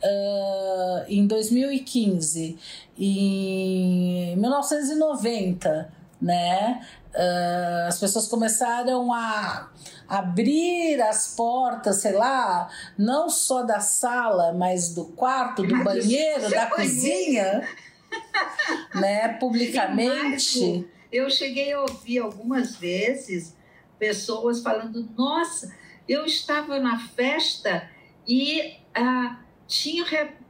[0.03, 2.55] Uh, em 2015,
[2.99, 6.85] em 1990, né?
[7.17, 9.71] Uh, as pessoas começaram a
[10.07, 16.67] abrir as portas, sei lá, não só da sala, mas do quarto, do banheiro, da
[16.67, 17.67] cozinha,
[18.93, 19.29] né?
[19.39, 20.87] Publicamente.
[21.11, 23.55] Eu cheguei a ouvir algumas vezes
[23.97, 25.75] pessoas falando: Nossa,
[26.07, 27.89] eu estava na festa
[28.27, 30.05] e ah, tinha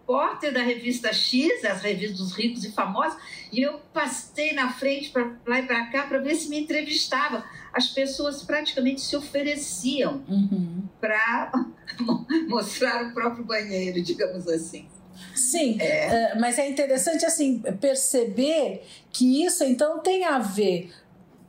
[0.07, 3.19] repórter da revista X, as revistas dos ricos e famosos,
[3.51, 7.43] e eu passei na frente para lá e para cá para ver se me entrevistava.
[7.73, 10.83] As pessoas praticamente se ofereciam uhum.
[11.01, 11.51] para
[12.47, 14.87] mostrar o próprio banheiro, digamos assim.
[15.35, 16.33] Sim, é.
[16.33, 20.93] uh, mas é interessante assim perceber que isso então tem a ver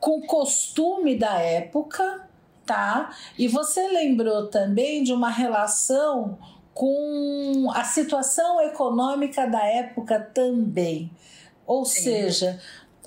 [0.00, 2.28] com o costume da época,
[2.66, 3.14] tá?
[3.38, 6.38] E você lembrou também de uma relação
[6.78, 11.10] com a situação econômica da época também.
[11.66, 12.02] Ou Sim.
[12.02, 12.60] seja,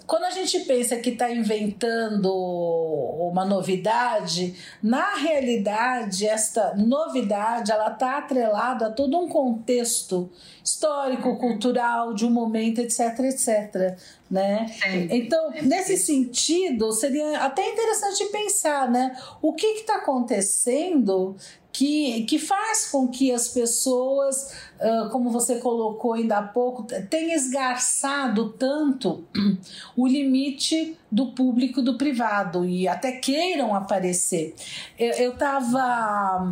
[0.06, 4.54] quando a gente pensa que está inventando uma novidade,
[4.84, 10.30] na realidade esta novidade ela está atrelada a todo um contexto
[10.62, 11.38] histórico, uhum.
[11.38, 13.98] cultural, de um momento, etc, etc.
[14.30, 14.66] Né?
[15.10, 19.18] Então, nesse sentido, seria até interessante pensar, né?
[19.42, 21.38] O que está acontecendo
[21.72, 27.32] que, que faz com que as pessoas, uh, como você colocou ainda há pouco, tenham
[27.32, 29.24] esgarçado tanto
[29.96, 34.56] o limite do público e do privado e até queiram aparecer.
[34.98, 36.48] Eu estava.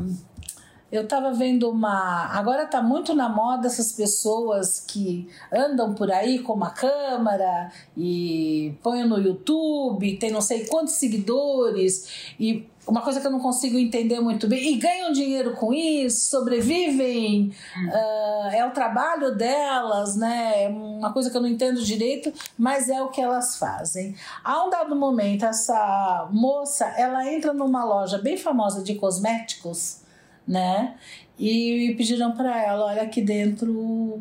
[0.91, 2.25] Eu estava vendo uma.
[2.33, 8.73] Agora está muito na moda essas pessoas que andam por aí com uma câmera e
[8.81, 13.77] põem no YouTube, tem não sei quantos seguidores e uma coisa que eu não consigo
[13.77, 20.63] entender muito bem, e ganham dinheiro com isso, sobrevivem, uh, é o trabalho delas, né?
[20.63, 24.15] É uma coisa que eu não entendo direito, mas é o que elas fazem.
[24.43, 30.01] A um dado momento, essa moça, ela entra numa loja bem famosa de cosméticos,
[30.49, 30.95] né?
[31.37, 34.19] E pediram para ela, olha aqui dentro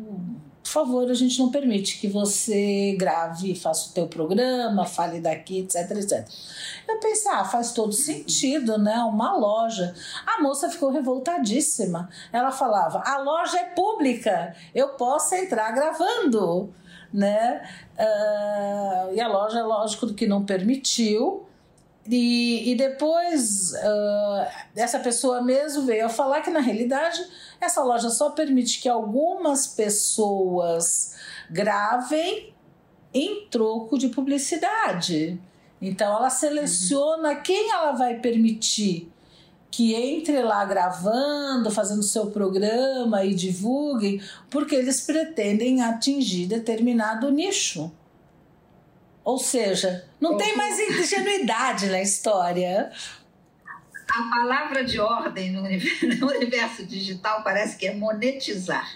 [0.69, 5.61] por favor, a gente não permite que você grave, faça o teu programa, fale daqui,
[5.61, 6.27] etc, etc.
[6.87, 8.97] Eu pensei, ah, faz todo sentido, né?
[8.99, 9.95] Uma loja.
[10.27, 12.07] A moça ficou revoltadíssima.
[12.31, 16.71] Ela falava, a loja é pública, eu posso entrar gravando,
[17.11, 17.63] né?
[17.97, 21.47] Uh, e a loja, lógico que não permitiu,
[22.09, 27.23] e, e depois uh, essa pessoa mesmo veio a falar que na realidade
[27.61, 31.15] essa loja só permite que algumas pessoas
[31.51, 32.51] gravem
[33.13, 35.39] em troco de publicidade.
[35.79, 37.41] Então ela seleciona uhum.
[37.41, 39.11] quem ela vai permitir
[39.71, 44.19] que entre lá gravando, fazendo seu programa e divulguem,
[44.49, 47.91] porque eles pretendem atingir determinado nicho.
[49.23, 52.91] Ou seja, não tem mais ingenuidade na história.
[54.09, 58.89] A palavra de ordem no universo, digital parece que é monetizar.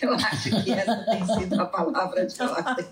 [0.00, 2.86] Eu acho que essa tem sido a palavra de ordem.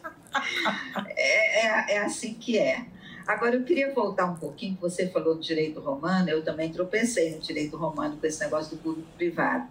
[1.17, 2.85] É, é, é assim que é.
[3.27, 7.41] Agora, eu queria voltar um pouquinho, você falou do direito romano, eu também tropecei no
[7.41, 9.69] direito romano com esse negócio do público-privado.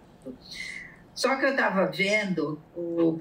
[1.20, 3.14] Só que eu estava vendo, o,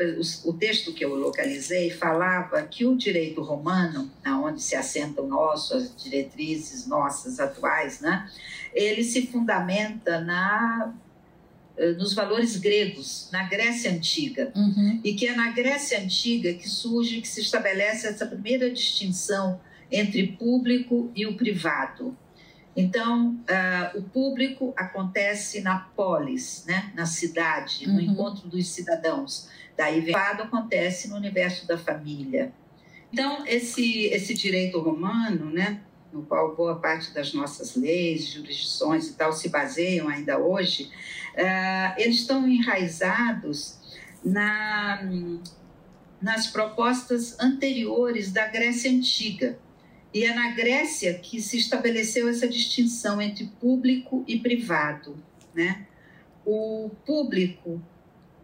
[0.45, 4.10] o, texto que eu localizei falava que o direito romano,
[4.41, 8.26] onde se assentam nossas diretrizes nossas atuais, né,
[8.74, 10.93] ele se fundamenta na
[11.76, 14.50] eh, nos valores gregos, na Grécia Antiga.
[14.56, 15.02] Uhum.
[15.04, 19.60] E que é na Grécia Antiga que surge, que se estabelece essa primeira distinção
[19.91, 22.18] entre público e o privado.
[22.80, 26.91] Então, uh, o público acontece na polis, né?
[26.95, 27.99] na cidade, no uhum.
[27.99, 29.49] encontro dos cidadãos.
[29.75, 32.53] Daí, o privado acontece no universo da família.
[33.11, 35.82] Então, esse, esse direito romano, né?
[36.11, 40.91] no qual boa parte das nossas leis, jurisdições e tal se baseiam ainda hoje,
[41.36, 43.77] uh, eles estão enraizados
[44.23, 45.01] na,
[46.21, 49.59] nas propostas anteriores da Grécia Antiga
[50.14, 55.18] e é na Grécia que se estabeleceu essa distinção entre público e privado.
[55.53, 55.86] Né?
[56.45, 57.82] O público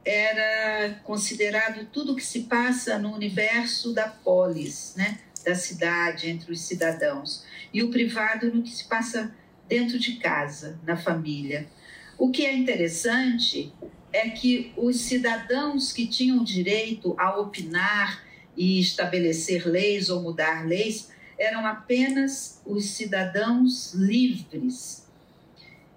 [0.03, 5.20] era considerado tudo que se passa no universo da polis, né?
[5.43, 9.36] da cidade, entre os cidadãos, e o privado no que se passa
[9.68, 11.68] dentro de casa, na família.
[12.18, 13.74] O que é interessante
[14.13, 18.24] é que os cidadãos que tinham direito a opinar
[18.55, 25.05] e estabelecer leis ou mudar leis eram apenas os cidadãos livres.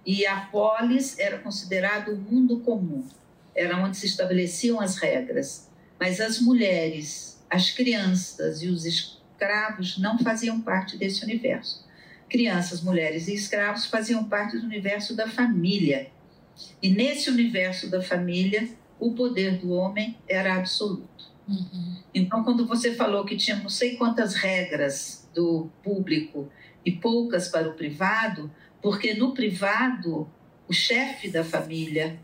[0.05, 3.05] E a polis era considerado o mundo comum,
[3.55, 5.68] era onde se estabeleciam as regras.
[6.01, 11.86] Mas as mulheres, as crianças e os escravos não faziam parte desse universo.
[12.28, 16.11] Crianças, mulheres e escravos faziam parte do universo da família.
[16.82, 18.68] E nesse universo da família,
[18.99, 21.30] o poder do homem era absoluto.
[21.49, 21.97] Uhum.
[22.14, 26.51] Então, quando você falou que tinha não sei quantas regras do público
[26.84, 28.51] e poucas para o privado,
[28.82, 30.28] porque no privado
[30.66, 32.18] o chefe da família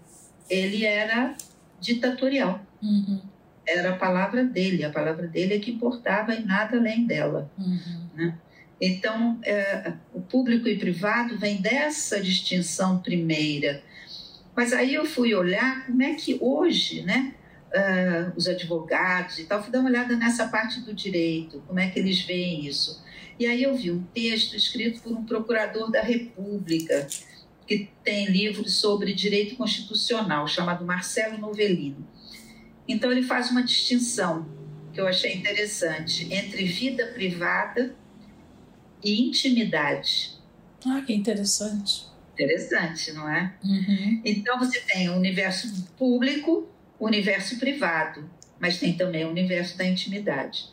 [0.50, 1.36] ele era
[1.80, 2.60] ditatorial.
[2.82, 3.20] Uhum.
[3.64, 7.48] Era a palavra dele, a palavra dele é que importava e nada além dela.
[7.56, 8.08] Uhum.
[8.14, 8.36] Né?
[8.80, 13.80] Então, é, o público e privado vem dessa distinção primeira.
[14.56, 17.32] Mas aí eu fui olhar como é que hoje, né,
[17.74, 21.88] uh, os advogados e tal, fui dar uma olhada nessa parte do direito, como é
[21.88, 23.03] que eles veem isso.
[23.38, 27.06] E aí eu vi um texto escrito por um procurador da República,
[27.66, 32.06] que tem livros sobre direito constitucional, chamado Marcelo Novellino.
[32.86, 34.46] Então ele faz uma distinção
[34.92, 37.96] que eu achei interessante entre vida privada
[39.02, 40.34] e intimidade.
[40.86, 42.06] Ah, que interessante.
[42.34, 43.54] Interessante, não é?
[43.64, 44.20] Uhum.
[44.24, 46.68] Então você tem o universo público,
[46.98, 48.28] o universo privado,
[48.58, 50.68] mas tem também o universo da intimidade.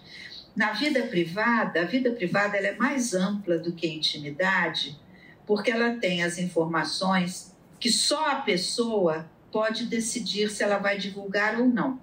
[0.56, 4.99] Na vida privada, a vida privada ela é mais ampla do que a intimidade,
[5.45, 11.60] porque ela tem as informações que só a pessoa pode decidir se ela vai divulgar
[11.60, 11.99] ou não.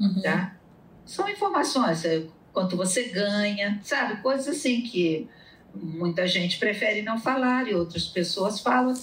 [0.00, 0.20] Uhum.
[0.22, 0.56] Tá?
[1.04, 4.20] São informações, é, quanto você ganha, sabe?
[4.22, 5.28] Coisas assim que
[5.74, 8.94] muita gente prefere não falar e outras pessoas falam.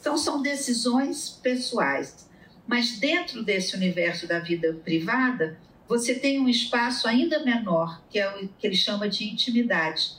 [0.00, 2.28] Então, são decisões pessoais.
[2.66, 5.58] Mas dentro desse universo da vida privada,
[5.90, 10.12] você tem um espaço ainda menor, que é o que ele chama de intimidade,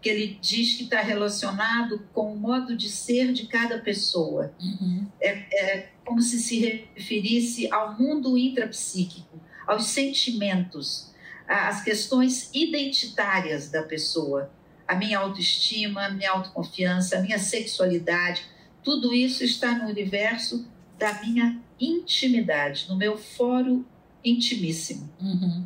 [0.00, 4.54] que ele diz que está relacionado com o modo de ser de cada pessoa.
[4.60, 5.04] Uhum.
[5.20, 6.60] É, é como se se
[6.94, 11.12] referisse ao mundo intrapsíquico, aos sentimentos,
[11.48, 14.48] às questões identitárias da pessoa.
[14.86, 18.42] A minha autoestima, a minha autoconfiança, a minha sexualidade,
[18.80, 20.64] tudo isso está no universo
[20.96, 23.84] da minha intimidade, no meu fórum
[24.26, 25.08] intimíssimo.
[25.20, 25.64] Uhum.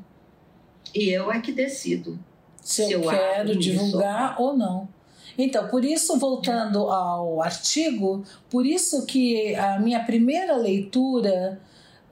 [0.95, 2.19] E eu é que decido
[2.61, 4.89] se, se eu, eu quero divulgar ou não.
[5.39, 11.61] Então, por isso, voltando ao artigo, por isso que a minha primeira leitura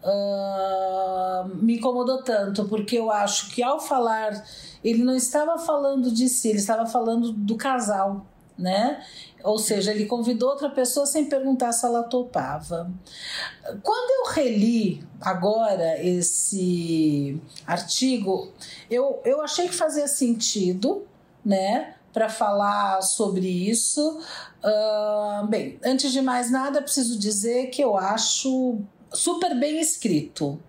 [0.03, 4.42] uh, me incomodou tanto, porque eu acho que ao falar,
[4.82, 8.26] ele não estava falando de si, ele estava falando do casal
[8.59, 9.02] né?
[9.44, 12.90] Ou seja, ele convidou outra pessoa sem perguntar se ela topava.
[13.82, 18.52] Quando eu reli agora esse artigo,
[18.90, 21.06] eu, eu achei que fazia sentido,
[21.44, 21.94] né?
[22.12, 24.20] Para falar sobre isso.
[24.64, 28.78] Uh, bem, antes de mais nada, preciso dizer que eu acho
[29.12, 30.61] super bem escrito.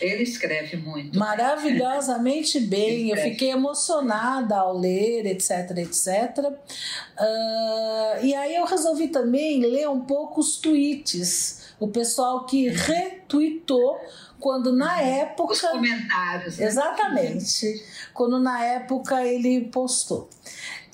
[0.00, 1.18] Ele escreve muito.
[1.18, 3.10] Maravilhosamente bem.
[3.10, 6.38] Eu fiquei emocionada ao ler, etc, etc.
[6.48, 11.62] Uh, e aí eu resolvi também ler um pouco os tweets.
[11.78, 13.98] O pessoal que retweetou
[14.42, 15.52] quando na época.
[15.52, 16.58] Os comentários.
[16.58, 16.66] Né?
[16.66, 17.84] Exatamente.
[18.12, 20.28] Quando na época ele postou.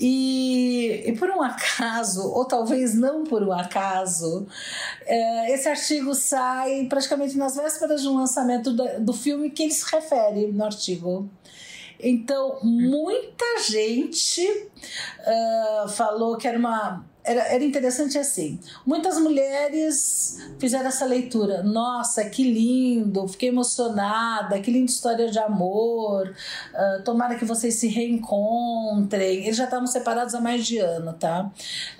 [0.00, 4.46] E, e, por um acaso, ou talvez não por um acaso,
[5.04, 9.72] é, esse artigo sai praticamente nas vésperas de um lançamento do, do filme que ele
[9.72, 11.28] se refere no artigo.
[12.00, 18.58] Então, muita gente uh, falou que era uma era, era interessante assim.
[18.86, 21.62] Muitas mulheres fizeram essa leitura.
[21.62, 26.34] Nossa, que lindo, fiquei emocionada, que linda história de amor.
[26.72, 29.44] Uh, tomara que vocês se reencontrem.
[29.44, 31.50] Eles já estavam separados há mais de ano, tá?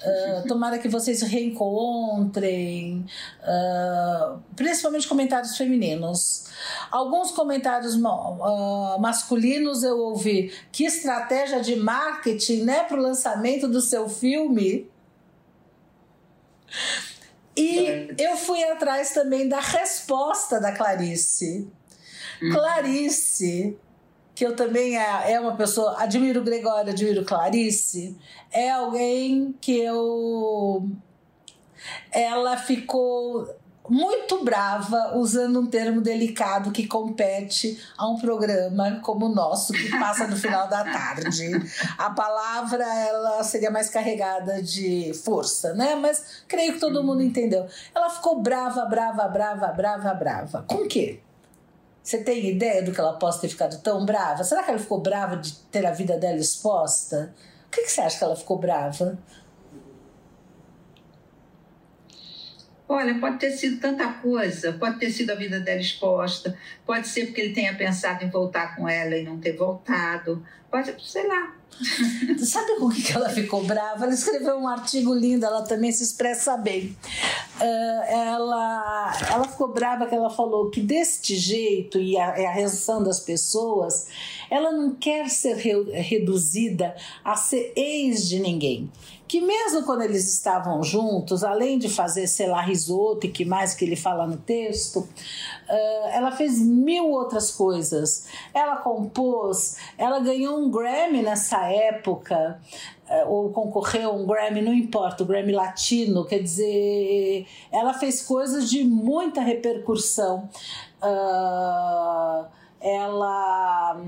[0.01, 3.05] Uh, tomara que vocês se reencontrem.
[3.43, 6.45] Uh, principalmente comentários femininos.
[6.91, 7.97] Alguns comentários
[8.99, 10.53] masculinos eu ouvi.
[10.73, 14.89] Que estratégia de marketing, né, para o lançamento do seu filme?
[17.57, 21.69] E eu fui atrás também da resposta da Clarice.
[22.41, 22.53] Uhum.
[22.53, 23.77] Clarice,
[24.35, 28.17] que eu também é, é uma pessoa, admiro Gregório, admiro Clarice,
[28.53, 30.89] é alguém que eu.
[32.13, 33.49] Ela ficou
[33.89, 39.91] muito brava, usando um termo delicado que compete a um programa como o nosso, que
[39.99, 41.51] passa no final da tarde.
[41.97, 45.95] A palavra ela seria mais carregada de força, né?
[45.95, 47.67] Mas creio que todo mundo entendeu.
[47.95, 50.65] Ela ficou brava, brava, brava, brava, brava.
[50.67, 51.21] Com o quê?
[52.03, 54.43] Você tem ideia do que ela possa ter ficado tão brava?
[54.43, 57.35] Será que ela ficou brava de ter a vida dela exposta?
[57.67, 59.19] O que, que você acha que ela ficou brava?
[62.89, 67.27] Olha, pode ter sido tanta coisa, pode ter sido a vida dela exposta, pode ser
[67.27, 71.55] porque ele tenha pensado em voltar com ela e não ter voltado, pode, sei lá.
[72.39, 74.05] Sabe com que ela ficou brava?
[74.05, 76.97] Ela escreveu um artigo lindo, ela também se expressa bem.
[77.61, 83.03] Uh, ela, ela ficou brava que ela falou que deste jeito, e a, a reação
[83.03, 84.09] das pessoas,
[84.51, 88.91] ela não quer ser re, reduzida a ser ex de ninguém
[89.29, 93.75] que mesmo quando eles estavam juntos, além de fazer, sei lá, risoto e que mais
[93.75, 95.07] que ele fala no texto,
[96.13, 98.27] ela fez mil outras coisas.
[98.55, 102.59] Ela compôs, ela ganhou um Grammy nessa época,
[103.27, 108.71] ou concorreu a um Grammy, não importa, o Grammy Latino, quer dizer, ela fez coisas
[108.71, 110.49] de muita repercussão.
[112.81, 114.01] Ela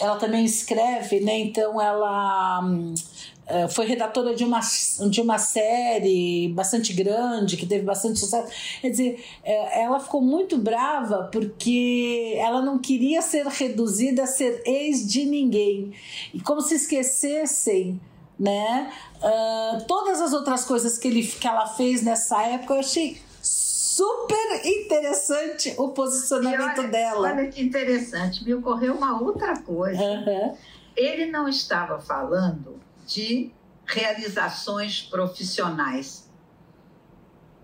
[0.00, 1.38] ela também escreve, né?
[1.38, 2.62] Então ela
[3.68, 4.60] foi redatora de uma,
[5.10, 8.50] de uma série bastante grande, que teve bastante sucesso.
[8.80, 14.62] Quer dizer, é, ela ficou muito brava porque ela não queria ser reduzida a ser
[14.64, 15.92] ex de ninguém.
[16.32, 18.00] E como se esquecessem
[18.38, 18.92] né?
[19.18, 24.66] Uh, todas as outras coisas que, ele, que ela fez nessa época, eu achei super
[24.66, 27.28] interessante o posicionamento olha, dela.
[27.28, 30.02] Olha que interessante, me ocorreu uma outra coisa.
[30.02, 30.56] Uhum.
[30.96, 33.50] Ele não estava falando de
[33.86, 36.30] realizações profissionais.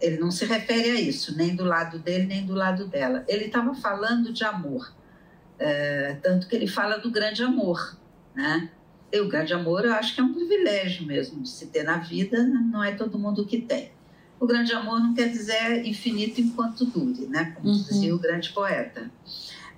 [0.01, 3.25] Ele não se refere a isso, nem do lado dele, nem do lado dela.
[3.29, 4.95] Ele estava falando de amor,
[5.59, 7.99] é, tanto que ele fala do grande amor,
[8.35, 8.71] né?
[9.13, 11.99] E o grande amor eu acho que é um privilégio mesmo de se ter na
[11.99, 13.93] vida, não é todo mundo que tem.
[14.39, 17.53] O grande amor não quer dizer infinito enquanto dure, né?
[17.57, 17.83] Como uhum.
[17.83, 19.11] dizia o grande poeta.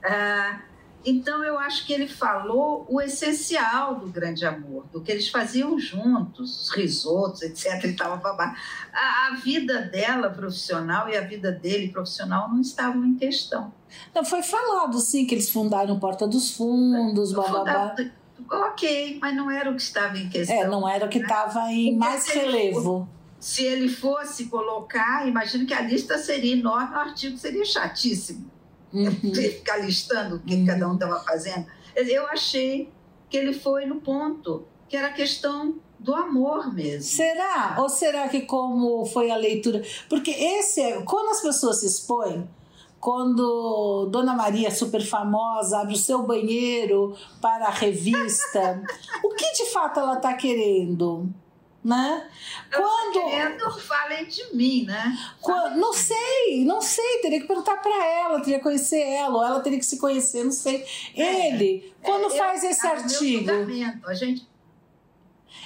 [0.04, 0.62] Ah,
[1.04, 5.78] então, eu acho que ele falou o essencial do grande amor, do que eles faziam
[5.78, 7.84] juntos, os risotos, etc.
[7.84, 8.54] E tal, babá.
[8.92, 13.72] A, a vida dela profissional e a vida dele profissional não estavam em questão.
[14.14, 17.94] Não, foi falado, sim, que eles fundaram Porta dos Fundos, babá.
[18.50, 20.56] Ok, mas não era o que estava em questão.
[20.56, 21.74] É, não era o que estava né?
[21.74, 23.08] em mais relevo.
[23.40, 28.51] Se ele fosse colocar, imagino que a lista seria enorme, o artigo seria chatíssimo
[28.92, 29.34] uhum.
[29.34, 30.66] ficar listando o que uhum.
[30.66, 31.66] cada um estava fazendo.
[31.94, 32.90] Eu achei
[33.28, 37.02] que ele foi no ponto, que era a questão do amor mesmo.
[37.02, 37.76] Será?
[37.78, 39.82] Ou será que como foi a leitura?
[40.08, 42.48] Porque esse é, quando as pessoas se expõem,
[43.00, 48.82] quando Dona Maria, super famosa, abre o seu banheiro para a revista,
[49.24, 51.28] o que de fato ela está querendo?
[51.84, 52.28] Né?
[52.70, 55.18] Eu quando querendo falem de mim, né?
[55.40, 59.44] Quando, não sei, não sei, teria que perguntar para ela, teria que conhecer ela, ou
[59.44, 60.84] ela teria que se conhecer, não sei.
[61.16, 63.50] É, Ele, é, quando faz esse artigo,
[64.06, 64.50] a gente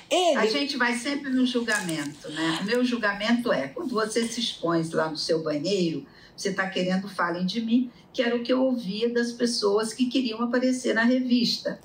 [0.08, 0.36] ele...
[0.38, 2.58] A gente vai sempre no julgamento, né?
[2.60, 6.06] O meu julgamento é quando você se expõe lá no seu banheiro,
[6.36, 10.06] você está querendo falem de mim, que era o que eu ouvia das pessoas que
[10.06, 11.78] queriam aparecer na revista.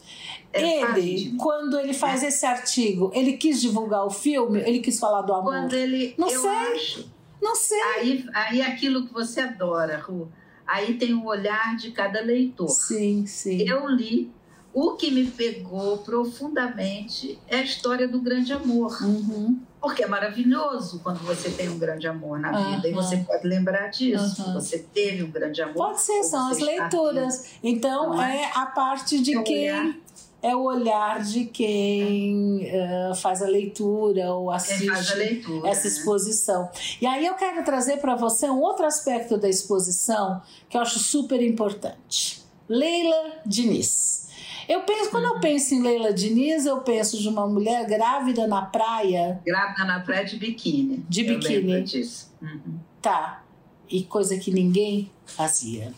[0.54, 2.28] É ele, quando ele faz é.
[2.30, 4.62] esse artigo, ele quis divulgar o filme?
[4.62, 5.52] Ele quis falar do amor?
[5.52, 6.16] Quando ele.
[6.18, 6.50] Não sei.
[6.50, 7.10] Acho,
[7.42, 7.82] não sei.
[7.82, 10.30] Aí, aí aquilo que você adora, Ru.
[10.66, 12.70] aí tem o olhar de cada leitor.
[12.70, 13.68] Sim, sim.
[13.68, 14.32] Eu li.
[14.74, 19.04] O que me pegou profundamente é a história do grande amor.
[19.04, 19.60] Uhum.
[19.82, 22.76] Porque é maravilhoso quando você tem um grande amor na Uhum.
[22.76, 24.44] vida e você pode lembrar disso.
[24.44, 24.54] Uhum.
[24.54, 25.74] Você teve um grande amor.
[25.74, 27.46] Pode ser, são as leituras.
[27.64, 29.64] Então Não é a parte de É quem.
[29.72, 29.96] olhar.
[30.44, 35.70] É o olhar de quem eh, faz a leitura ou assiste leitura.
[35.70, 35.88] essa né?
[35.94, 36.68] exposição.
[37.00, 40.98] E aí eu quero trazer para você um outro aspecto da exposição que eu acho
[40.98, 42.42] super importante.
[42.68, 44.30] Leila Diniz.
[44.72, 48.62] Eu penso, quando eu penso em Leila Diniz, eu penso de uma mulher grávida na
[48.62, 51.06] praia, Grávida na praia de biquíni.
[51.10, 51.84] De Eu biquíni.
[51.84, 52.32] disso.
[52.42, 52.80] Uhum.
[53.02, 53.44] tá,
[53.90, 55.94] e coisa que ninguém fazia.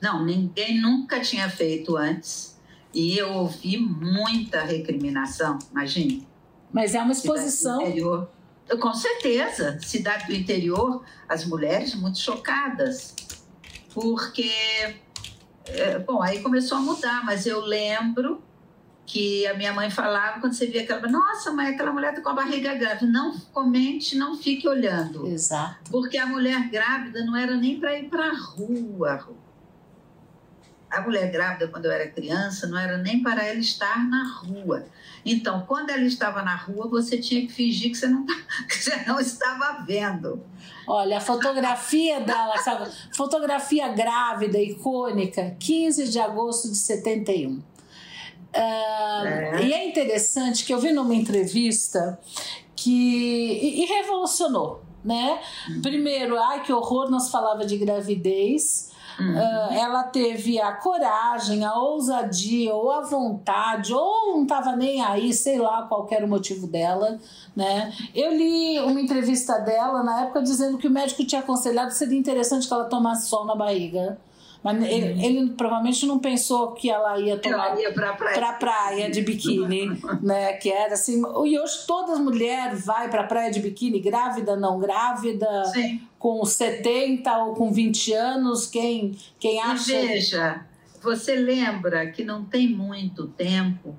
[0.00, 2.56] Não, ninguém nunca tinha feito antes.
[2.94, 6.24] E eu ouvi muita recriminação, imagine.
[6.72, 7.82] Mas é uma exposição.
[7.82, 8.30] interior.
[8.80, 13.14] Com certeza, cidade do interior, as mulheres muito chocadas.
[13.92, 14.50] Porque,
[15.66, 18.42] é, bom, aí começou a mudar, mas eu lembro
[19.06, 22.30] que a minha mãe falava, quando você via aquela, nossa, mãe, aquela mulher está com
[22.30, 23.06] a barriga grávida.
[23.06, 25.26] Não comente, não fique olhando.
[25.26, 25.90] Exato.
[25.90, 29.16] Porque a mulher grávida não era nem para ir para a rua.
[29.16, 29.36] Ru.
[30.90, 34.86] A mulher grávida, quando eu era criança, não era nem para ela estar na rua.
[35.24, 38.34] Então, quando ela estava na rua, você tinha que fingir que você não, tá-
[38.68, 40.42] que você não estava vendo.
[40.86, 42.90] Olha, a fotografia dela, sabe?
[43.16, 47.62] Fotografia grávida, icônica, 15 de agosto de 71.
[48.54, 49.62] Ah, É.
[49.64, 52.20] E é interessante que eu vi numa entrevista
[52.76, 52.90] que.
[53.62, 55.40] e, e revolucionou, né?
[55.82, 58.90] Primeiro, ai que horror, nós falava de gravidez.
[59.18, 65.32] Ah, ela teve a coragem, a ousadia, ou a vontade, ou não estava nem aí,
[65.32, 67.18] sei lá qual era o motivo dela,
[67.54, 67.92] né?
[68.14, 72.18] Eu li uma entrevista dela na época dizendo que o médico tinha aconselhado que seria
[72.18, 74.18] interessante que ela tomasse sol na barriga.
[74.64, 78.34] Mas ele, ele provavelmente não pensou que ela ia tomar Ela ia para a praia.
[78.34, 80.54] pra praia de biquíni, né?
[80.54, 81.20] Que era assim.
[81.20, 86.00] E hoje todas as mulheres vai pra praia de biquíni, grávida, não grávida, Sim.
[86.24, 89.92] Com 70 ou com 20 anos, quem, quem E acha.
[89.92, 90.66] veja,
[91.02, 93.94] você lembra que não tem muito tempo,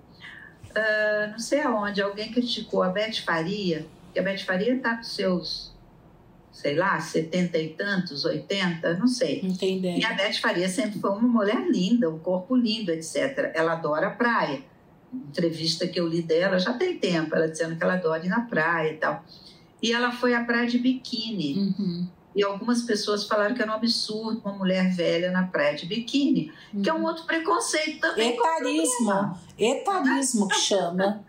[0.75, 5.03] ah, não sei aonde, alguém criticou a Beth Faria, que a Beth Faria está com
[5.03, 5.71] seus,
[6.51, 9.41] sei lá, 70 e tantos, 80, não sei.
[9.43, 9.95] Entendeu?
[9.95, 13.51] E a Beth Faria sempre foi uma mulher linda, um corpo lindo, etc.
[13.53, 14.63] Ela adora a praia.
[15.13, 18.41] Entrevista que eu li dela já tem tempo, ela dizendo que ela adora ir na
[18.41, 19.23] praia e tal.
[19.85, 21.59] E ela foi à praia de biquíni.
[21.59, 22.07] Uhum.
[22.35, 26.51] E algumas pessoas falaram que era um absurdo uma mulher velha na praia de biquíni,
[26.81, 28.31] que é um outro preconceito também.
[28.31, 29.39] Etarismo.
[29.55, 31.23] Etarismo que chama.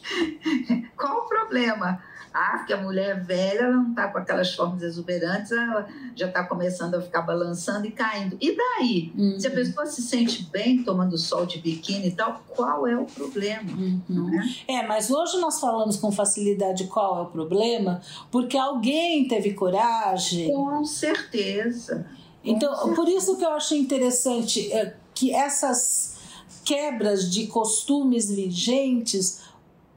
[0.96, 2.02] Qual o problema?
[2.32, 6.44] Ah, porque a mulher velha ela não está com aquelas formas exuberantes, ela já está
[6.44, 8.36] começando a ficar balançando e caindo.
[8.40, 9.12] E daí?
[9.16, 9.38] Uhum.
[9.38, 13.04] Se a pessoa se sente bem tomando sol de biquíni e tal, qual é o
[13.04, 13.70] problema?
[13.72, 14.30] Uhum.
[14.68, 14.74] É?
[14.74, 18.00] É, mas hoje nós falamos com facilidade qual é o problema,
[18.30, 20.52] porque alguém teve coragem.
[20.52, 22.06] Com certeza.
[22.44, 26.18] Então, por isso que eu acho interessante é, que essas
[26.64, 29.42] quebras de costumes vigentes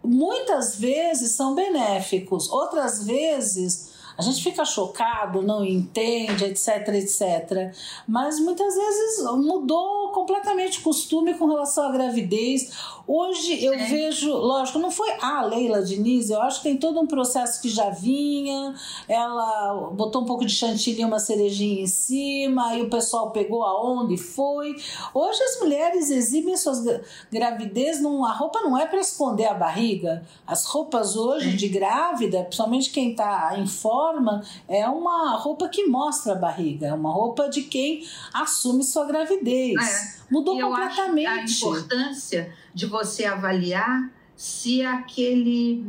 [0.04, 7.74] muitas vezes são benéficos, outras vezes a gente fica chocado, não entende, etc, etc.
[8.08, 12.72] Mas muitas vezes mudou completamente o costume com relação à gravidez.
[13.06, 13.86] Hoje eu Sim.
[13.86, 17.68] vejo, lógico, não foi a Leila Diniz, eu acho que tem todo um processo que
[17.68, 18.74] já vinha,
[19.10, 23.64] ela botou um pouco de chantilly e uma cerejinha em cima, aí o pessoal pegou
[23.66, 24.74] a onda e foi.
[25.14, 29.54] Hoje as mulheres exibem suas gra- gravidez, num, a roupa não é para esconder a
[29.54, 30.26] barriga.
[30.48, 36.34] As roupas hoje de grávida, principalmente quem está em forma, é uma roupa que mostra
[36.34, 39.76] a barriga, é uma roupa de quem assume sua gravidez.
[40.20, 40.24] É.
[40.32, 41.58] Mudou eu acho a completamente.
[41.58, 45.84] importância de você avaliar se aquele,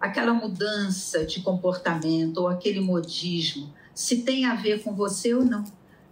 [0.00, 5.64] aquela mudança de comportamento ou aquele modismo se tem a ver com você ou não.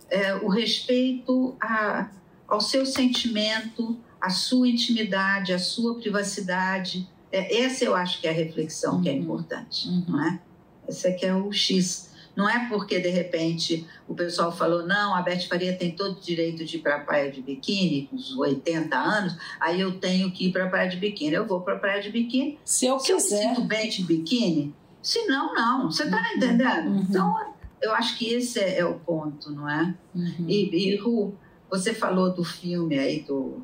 [0.09, 2.09] É, o respeito a,
[2.49, 7.09] ao seu sentimento, à sua intimidade, à sua privacidade.
[7.33, 9.19] É, essa eu acho que é a reflexão que é Uhum.
[9.23, 10.05] importante, Uhum.
[10.09, 10.41] não é?
[10.89, 12.11] Esse aqui é o X.
[12.37, 16.21] Não é porque, de repente, o pessoal falou, não, a Beth Faria tem todo o
[16.21, 20.31] direito de ir para a praia de biquíni, com os 80 anos, aí eu tenho
[20.31, 21.33] que ir para a praia de biquíni.
[21.35, 22.59] Eu vou para a praia de biquíni.
[22.63, 23.49] Se eu Se eu me quiser.
[23.49, 25.91] sinto bem de biquíni, se não, não.
[25.91, 26.91] Você está entendendo?
[26.91, 27.07] Uhum.
[27.09, 29.95] Então, eu acho que esse é, é o ponto, não é?
[30.15, 30.47] Uhum.
[30.47, 31.35] E, e Ru,
[31.71, 33.63] você falou do filme aí do,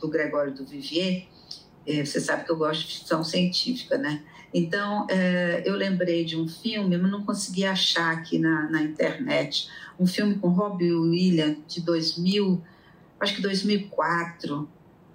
[0.00, 1.26] do Gregório do Vivier.
[1.86, 4.22] Eh, Você sabe que eu gosto de ficção científica, né?
[4.52, 9.68] Então, é, eu lembrei de um filme, mas não consegui achar aqui na, na internet,
[9.98, 12.62] um filme com Robbie Williams, de 2000,
[13.20, 14.68] acho que 2004,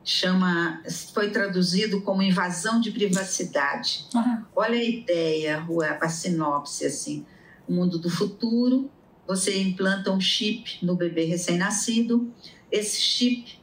[0.03, 0.81] chama,
[1.13, 4.05] foi traduzido como Invasão de Privacidade.
[4.13, 4.43] Uhum.
[4.55, 5.65] Olha a ideia,
[6.01, 7.25] a sinopse, assim,
[7.67, 8.91] o mundo do futuro,
[9.25, 12.31] você implanta um chip no bebê recém-nascido,
[12.69, 13.59] esse chip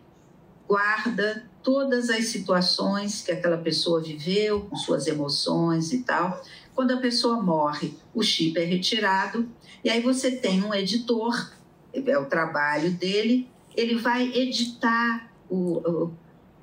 [0.66, 6.42] guarda todas as situações que aquela pessoa viveu, com suas emoções e tal.
[6.74, 9.48] Quando a pessoa morre, o chip é retirado
[9.82, 11.52] e aí você tem um editor,
[11.92, 16.14] é o trabalho dele, ele vai editar o, o,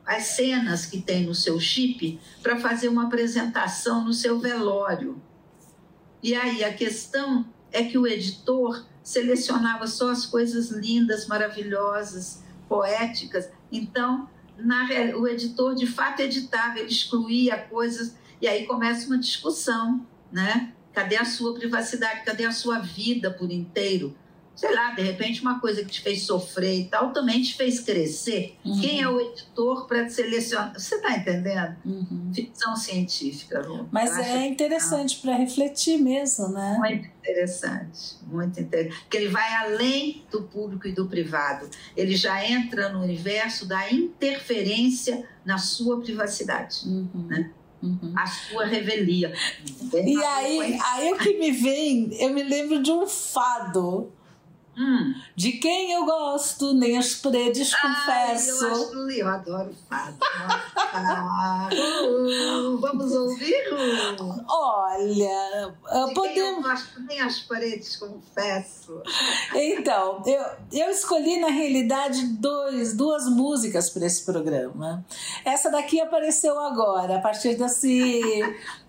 [0.05, 5.21] as cenas que tem no seu chip para fazer uma apresentação no seu velório.
[6.21, 13.49] E aí a questão é que o editor selecionava só as coisas lindas, maravilhosas, poéticas.
[13.71, 20.05] Então, na, o editor de fato editava, ele excluía coisas, e aí começa uma discussão,
[20.31, 20.73] né?
[20.93, 22.23] Cadê a sua privacidade?
[22.25, 24.15] Cadê a sua vida por inteiro?
[24.57, 27.79] Sei lá, de repente uma coisa que te fez sofrer e tal também te fez
[27.79, 28.57] crescer.
[28.65, 28.81] Uhum.
[28.81, 30.73] Quem é o editor para selecionar?
[30.73, 31.75] Você está entendendo?
[31.85, 32.31] Uhum.
[32.33, 33.61] Ficção científica.
[33.61, 33.87] Lu.
[33.91, 36.75] Mas é interessante para refletir mesmo, né?
[36.79, 39.01] Muito interessante, muito interessante.
[39.01, 41.69] Porque ele vai além do público e do privado.
[41.95, 46.79] Ele já entra no universo da interferência na sua privacidade.
[46.83, 47.27] Uhum.
[47.29, 47.51] Né?
[47.79, 48.11] Uhum.
[48.15, 49.31] a sua revelia.
[49.93, 54.11] E aí, aí o que me vem, eu me lembro de um fado.
[54.77, 55.15] Hum.
[55.35, 58.63] De quem eu gosto, nem as paredes confesso.
[58.63, 60.17] Eu, acho, eu adoro fado.
[61.73, 63.55] uh, vamos ouvir?
[64.47, 65.73] Olha,
[66.07, 66.57] de podemos.
[66.57, 69.01] Eu gosto, nem as paredes confesso.
[69.55, 75.03] Então, eu, eu escolhi na realidade dois, duas músicas para esse programa.
[75.43, 78.21] Essa daqui apareceu agora, a partir desse,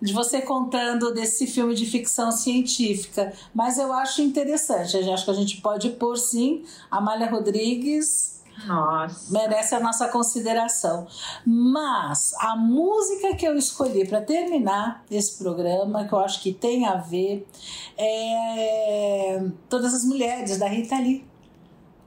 [0.01, 3.33] de você contando desse filme de ficção científica.
[3.53, 6.63] Mas eu acho interessante, eu acho que a gente pode pôr sim.
[6.89, 9.31] Amália Rodrigues nossa.
[9.31, 11.07] merece a nossa consideração.
[11.45, 16.85] Mas a música que eu escolhi para terminar esse programa, que eu acho que tem
[16.85, 17.47] a ver,
[17.97, 21.25] é Todas as Mulheres, da Rita Lee.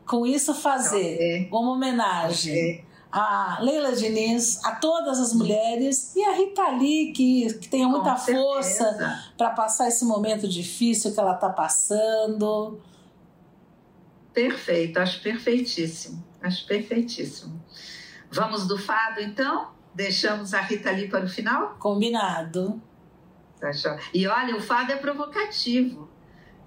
[0.06, 6.70] Com isso, fazer uma homenagem a Leila Diniz, a todas as mulheres e a Rita
[6.70, 12.80] Lee, que, que tem muita força para passar esse momento difícil que ela está passando.
[14.32, 16.24] Perfeito, acho perfeitíssimo.
[16.40, 17.62] Acho perfeitíssimo.
[18.30, 19.68] Vamos do fado, então?
[19.94, 21.76] Deixamos a Rita ali para o final?
[21.78, 22.80] Combinado.
[23.60, 23.70] Tá
[24.12, 26.08] e olha, o fado é provocativo.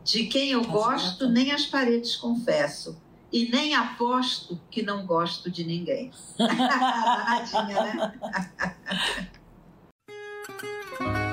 [0.04, 3.02] De quem eu gosto, nem as paredes confesso.
[3.36, 6.09] E nem aposto que não gosto de ninguém.
[6.39, 8.13] Danadinha, né?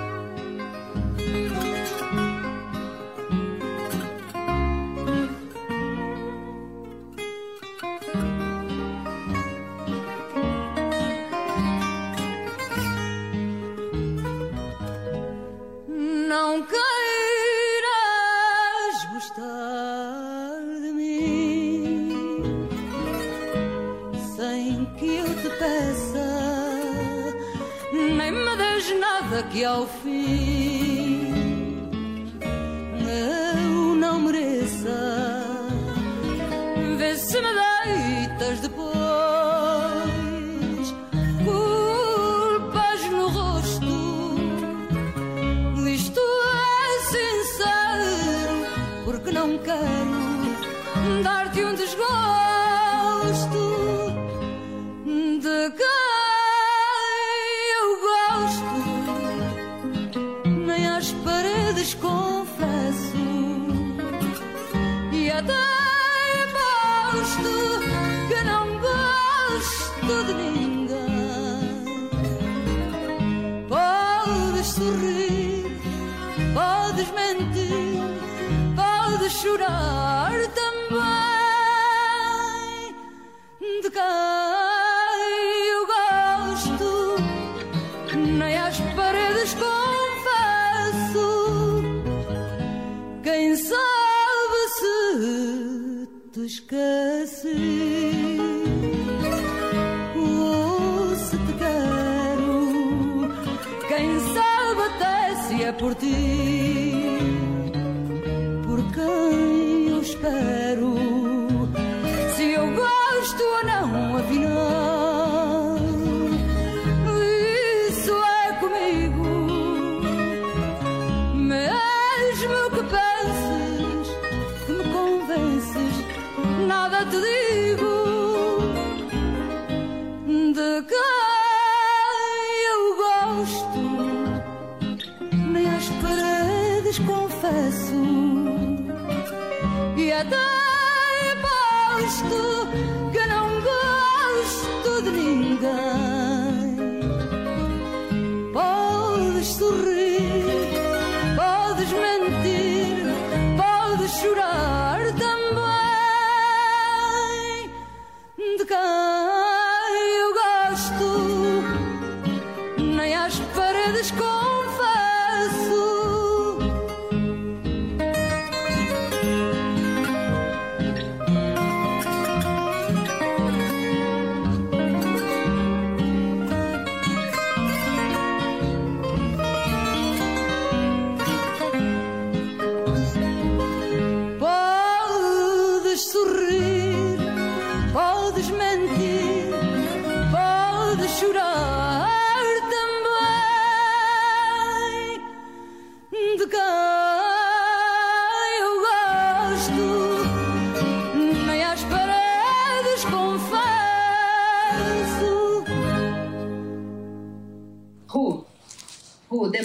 [127.11, 127.92] te digo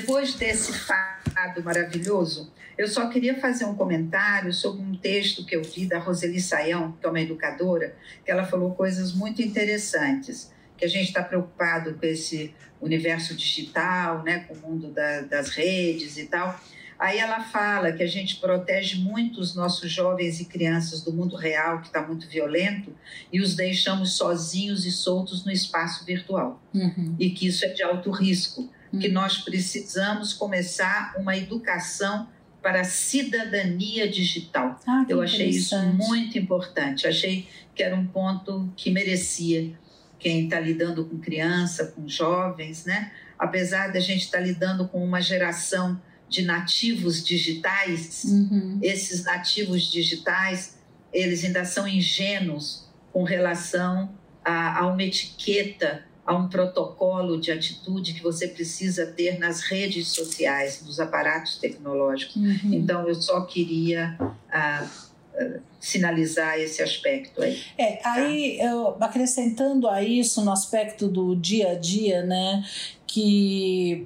[0.08, 5.62] depois desse fado maravilhoso, eu só queria fazer um comentário sobre um texto que eu
[5.62, 7.94] vi da Roseli Saião, que é uma educadora,
[8.24, 14.24] que ela falou coisas muito interessantes, que a gente está preocupado com esse universo digital,
[14.24, 16.58] né, com o mundo da, das redes e tal.
[16.98, 21.36] Aí ela fala que a gente protege muito os nossos jovens e crianças do mundo
[21.36, 22.96] real, que está muito violento,
[23.32, 26.64] e os deixamos sozinhos e soltos no espaço virtual.
[26.74, 27.14] Uhum.
[27.20, 32.28] E que isso é de alto risco, que nós precisamos começar uma educação
[32.62, 34.80] para a cidadania digital.
[34.88, 37.08] Ah, que Eu achei isso muito importante.
[37.08, 39.74] Achei que era um ponto que merecia
[40.20, 43.12] quem está lidando com criança, com jovens, né?
[43.38, 48.80] Apesar da gente estar lidando com uma geração de nativos digitais, Uhum.
[48.82, 50.78] esses nativos digitais,
[51.14, 54.12] eles ainda são ingênuos com relação
[54.44, 60.10] a, a uma etiqueta, a um protocolo de atitude que você precisa ter nas redes
[60.10, 62.36] sociais, nos aparatos tecnológicos.
[62.36, 62.74] Uhum.
[62.74, 64.18] Então, eu só queria
[64.52, 64.86] ah,
[65.34, 67.58] ah, sinalizar esse aspecto aí.
[67.78, 72.62] É, aí eu, acrescentando a isso no aspecto do dia a dia, né,
[73.08, 74.06] que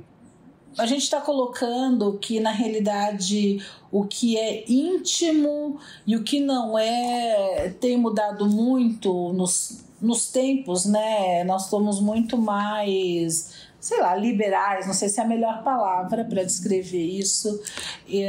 [0.77, 6.77] a gente está colocando que na realidade o que é íntimo e o que não
[6.77, 11.43] é tem mudado muito nos, nos tempos, né?
[11.43, 16.43] Nós somos muito mais, sei lá, liberais, não sei se é a melhor palavra para
[16.43, 17.61] descrever isso.
[18.07, 18.23] E,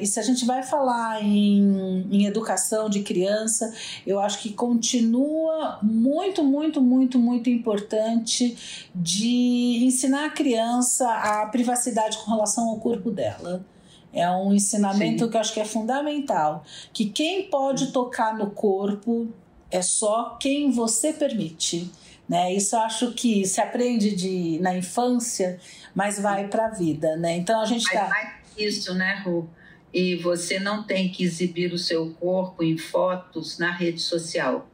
[0.00, 3.72] e se a gente vai falar em, em educação de criança,
[4.06, 12.16] eu acho que continua muito, muito, muito, muito importante de ensinar a criança a privacidade
[12.18, 13.64] com relação ao corpo dela.
[14.12, 15.30] É um ensinamento Sim.
[15.30, 16.64] que eu acho que é fundamental.
[16.92, 19.28] Que quem pode tocar no corpo
[19.70, 21.90] é só quem você permite.
[22.28, 22.54] Né?
[22.54, 25.58] Isso acho que se aprende de, na infância,
[25.94, 27.16] mas vai para a vida.
[27.16, 27.36] Né?
[27.36, 28.42] Então a gente está.
[28.56, 29.48] isso, né, Ru?
[29.92, 34.68] E você não tem que exibir o seu corpo em fotos na rede social.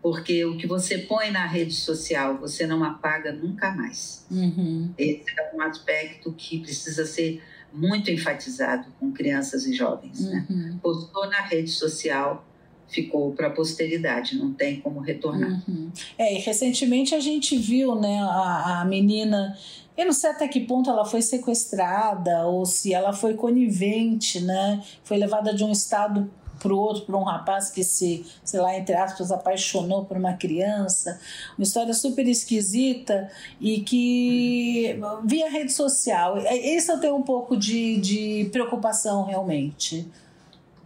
[0.00, 4.26] Porque o que você põe na rede social, você não apaga nunca mais.
[4.30, 4.92] Uhum.
[4.98, 10.20] Esse é um aspecto que precisa ser muito enfatizado com crianças e jovens.
[10.20, 10.46] Né?
[10.50, 10.78] Uhum.
[10.82, 12.44] Postou na rede social,
[12.92, 15.62] ficou para a posteridade, não tem como retornar.
[15.66, 15.90] Uhum.
[16.18, 19.56] É, e recentemente a gente viu, né, a, a menina,
[19.96, 24.82] eu não sei até que ponto ela foi sequestrada ou se ela foi conivente, né,
[25.02, 26.30] foi levada de um estado
[26.62, 30.34] para o outro, para um rapaz que se, sei lá, entre aspas, apaixonou por uma
[30.34, 31.18] criança,
[31.58, 33.28] uma história super esquisita
[33.60, 36.38] e que via rede social.
[36.38, 40.08] Esse eu tenho um pouco de, de preocupação realmente.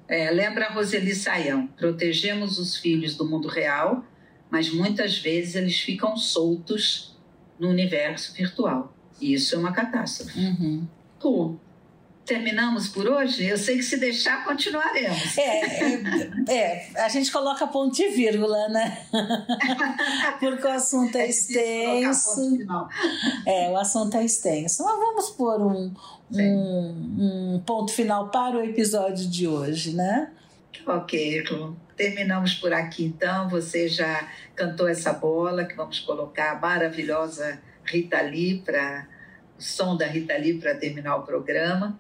[0.09, 4.05] É, lembra a Roseli Saião, protegemos os filhos do mundo real,
[4.51, 7.17] mas muitas vezes eles ficam soltos
[7.59, 8.95] no universo virtual.
[9.21, 10.39] E isso é uma catástrofe.
[10.39, 10.87] Uhum.
[11.19, 11.61] Ru,
[12.27, 13.47] terminamos por hoje?
[13.47, 15.39] Eu sei que se deixar, continuaremos.
[15.39, 15.61] É,
[16.49, 19.07] é, é, a gente coloca ponto e vírgula, né?
[20.41, 22.59] Porque o assunto é colocar extenso.
[23.47, 24.85] É, o assunto é extenso.
[24.85, 25.95] Mas vamos pôr um,
[26.33, 30.31] um, um ponto final para o episódio de hoje, né?
[30.85, 31.45] Ok.
[31.97, 33.49] Terminamos por aqui então.
[33.49, 39.07] Você já cantou essa bola que vamos colocar a maravilhosa Rita Lee para
[39.57, 41.99] o som da Rita Lee para terminar o programa.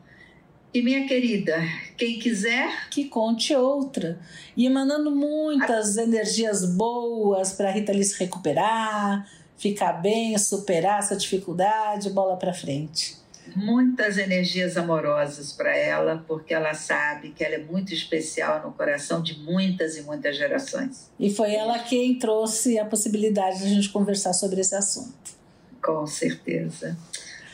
[0.77, 1.57] E minha querida,
[1.97, 2.91] quem quiser.
[2.91, 4.21] Que conte outra.
[4.55, 11.17] E mandando muitas energias boas para a Rita Lee se recuperar, ficar bem, superar essa
[11.17, 13.17] dificuldade, bola para frente.
[13.55, 19.23] Muitas energias amorosas para ela, porque ela sabe que ela é muito especial no coração
[19.23, 21.11] de muitas e muitas gerações.
[21.19, 25.37] E foi ela quem trouxe a possibilidade de a gente conversar sobre esse assunto.
[25.83, 26.99] Com certeza.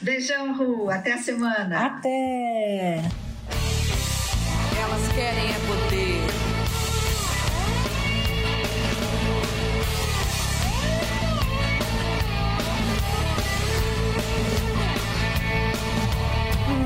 [0.03, 0.91] Beijão, Ru.
[0.91, 1.87] Até a semana.
[1.87, 3.03] Até.
[4.77, 6.21] Elas querem é poder.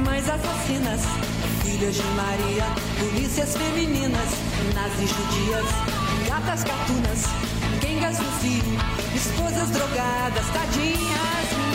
[0.05, 1.01] Mães assassinas,
[1.63, 2.65] filhas de Maria,
[2.99, 4.29] polícias femininas,
[4.75, 5.67] nazis judias,
[6.29, 7.23] gatas gatunas,
[7.81, 8.63] quengas no fio,
[9.15, 11.66] esposas drogadas, tadinhas.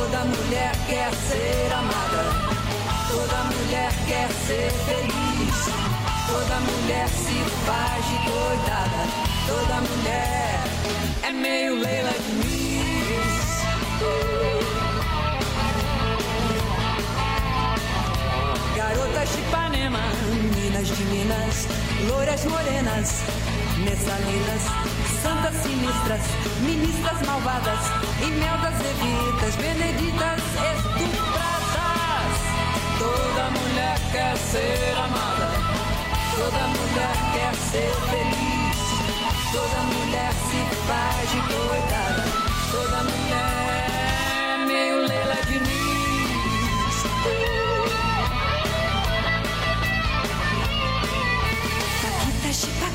[0.00, 2.24] Toda mulher quer ser amada.
[3.06, 5.58] Toda mulher quer ser feliz.
[6.26, 9.02] Toda mulher se faz de coitada.
[9.46, 10.64] Toda mulher
[11.22, 13.60] é meio Leila Diniz.
[18.74, 20.00] Garotas de Ipanema,
[20.56, 21.66] Minas de Minas,
[22.08, 23.20] louras morenas,
[23.84, 24.62] messalinas,
[25.22, 26.20] santas sinistras,
[26.60, 27.80] ministras malvadas,
[28.22, 30.40] imeldas levitas, beneditas
[30.72, 32.32] estupradas.
[32.98, 35.50] Toda mulher quer ser amada,
[36.36, 38.76] toda mulher quer ser feliz,
[39.52, 42.24] toda mulher se faz de coitada,
[42.72, 43.69] toda mulher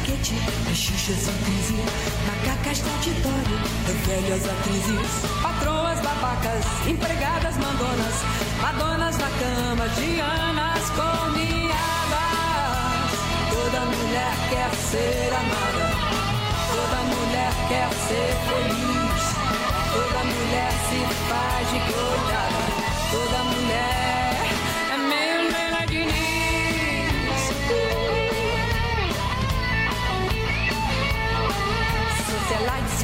[0.06, 1.74] Xuxas em crise,
[2.28, 3.58] macacas de auditório,
[4.06, 8.14] velhas atrizes, patroas babacas, empregadas mandonas,
[8.62, 13.10] madonas na cama, dianas com miadas.
[13.50, 15.90] Toda mulher quer ser amada,
[16.70, 19.24] toda mulher quer ser feliz,
[19.92, 22.64] toda mulher se faz de coitada,
[23.10, 23.65] toda mulher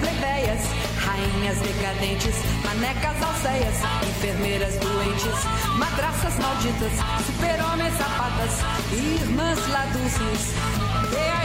[0.01, 0.61] plebeias,
[1.05, 2.35] rainhas decadentes,
[2.65, 3.75] manecas alceias,
[4.09, 5.39] enfermeiras doentes,
[5.77, 6.93] madraças malditas,
[7.25, 8.53] super-homens sapatas,
[8.91, 10.41] irmãs ladúcias,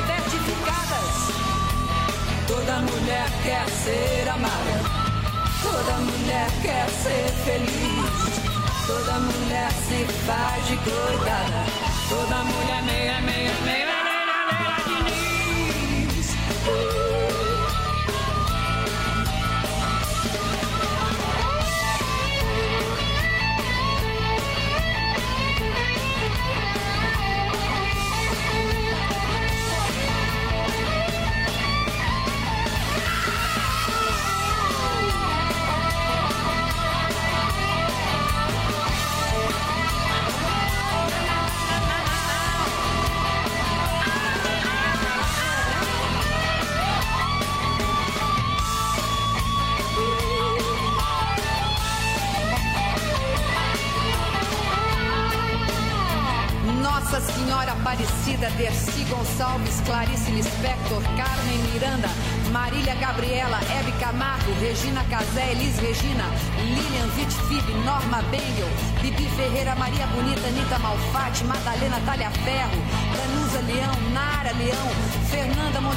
[0.05, 1.17] identificadas.
[2.47, 4.77] Toda mulher quer ser amada,
[5.63, 11.65] toda mulher quer ser feliz, toda mulher se faz de coitada,
[12.09, 13.86] toda mulher meia, meia, meia,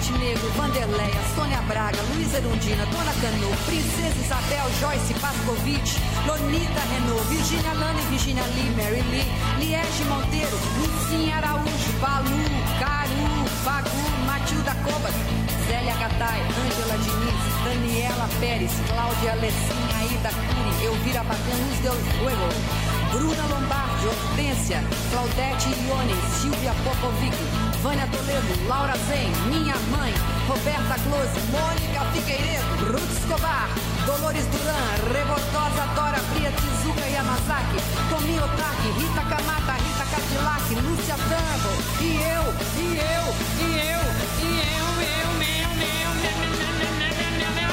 [0.10, 7.74] Montenegro, Vanderleia, Sônia Braga, Luísa Erundina, Dona Cano, Princesa Isabel, Joyce Pascovitch, Lonita Renault, Virginia
[7.74, 9.26] Lana e Virginia Lee, Mary Lee,
[9.60, 12.42] Liege Monteiro, Lucinha Araújo, Balu,
[12.80, 15.14] Caru, Fagu, Matilda Cobas,
[15.68, 22.50] Zélia Gattai, Ângela Diniz, Daniela Pérez, Cláudia Alessinha, Aida Cury, Elvira Bacan, Luz Del Fuego,
[23.12, 30.14] Bruna Lombardi, Hortência, Claudete Ione, Silvia Popovic, Vânia Toledo, Laura Zen, Minha Mãe,
[30.48, 33.70] Roberta Close, Mônica Figueiredo, Ruth Escobar,
[34.06, 41.72] Dolores Duran, Revoltosa Dora, Bria Tizuka Yamazaki, Tomi Otaki, Rita Kamata, Rita Cadillac, Lúcia Tambo,
[42.02, 43.26] e eu, e eu,
[43.64, 44.04] e eu,
[44.44, 47.72] e eu, eu, meu, meu, meu, meu, meu, meu, meu, meu.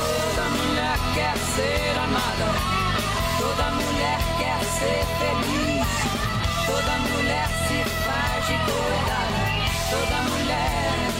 [0.00, 2.48] Toda mulher quer ser amada,
[3.38, 5.88] toda mulher quer ser feliz,
[6.64, 9.30] toda mulher se faz te cuidar.
[9.90, 11.15] Toda mulher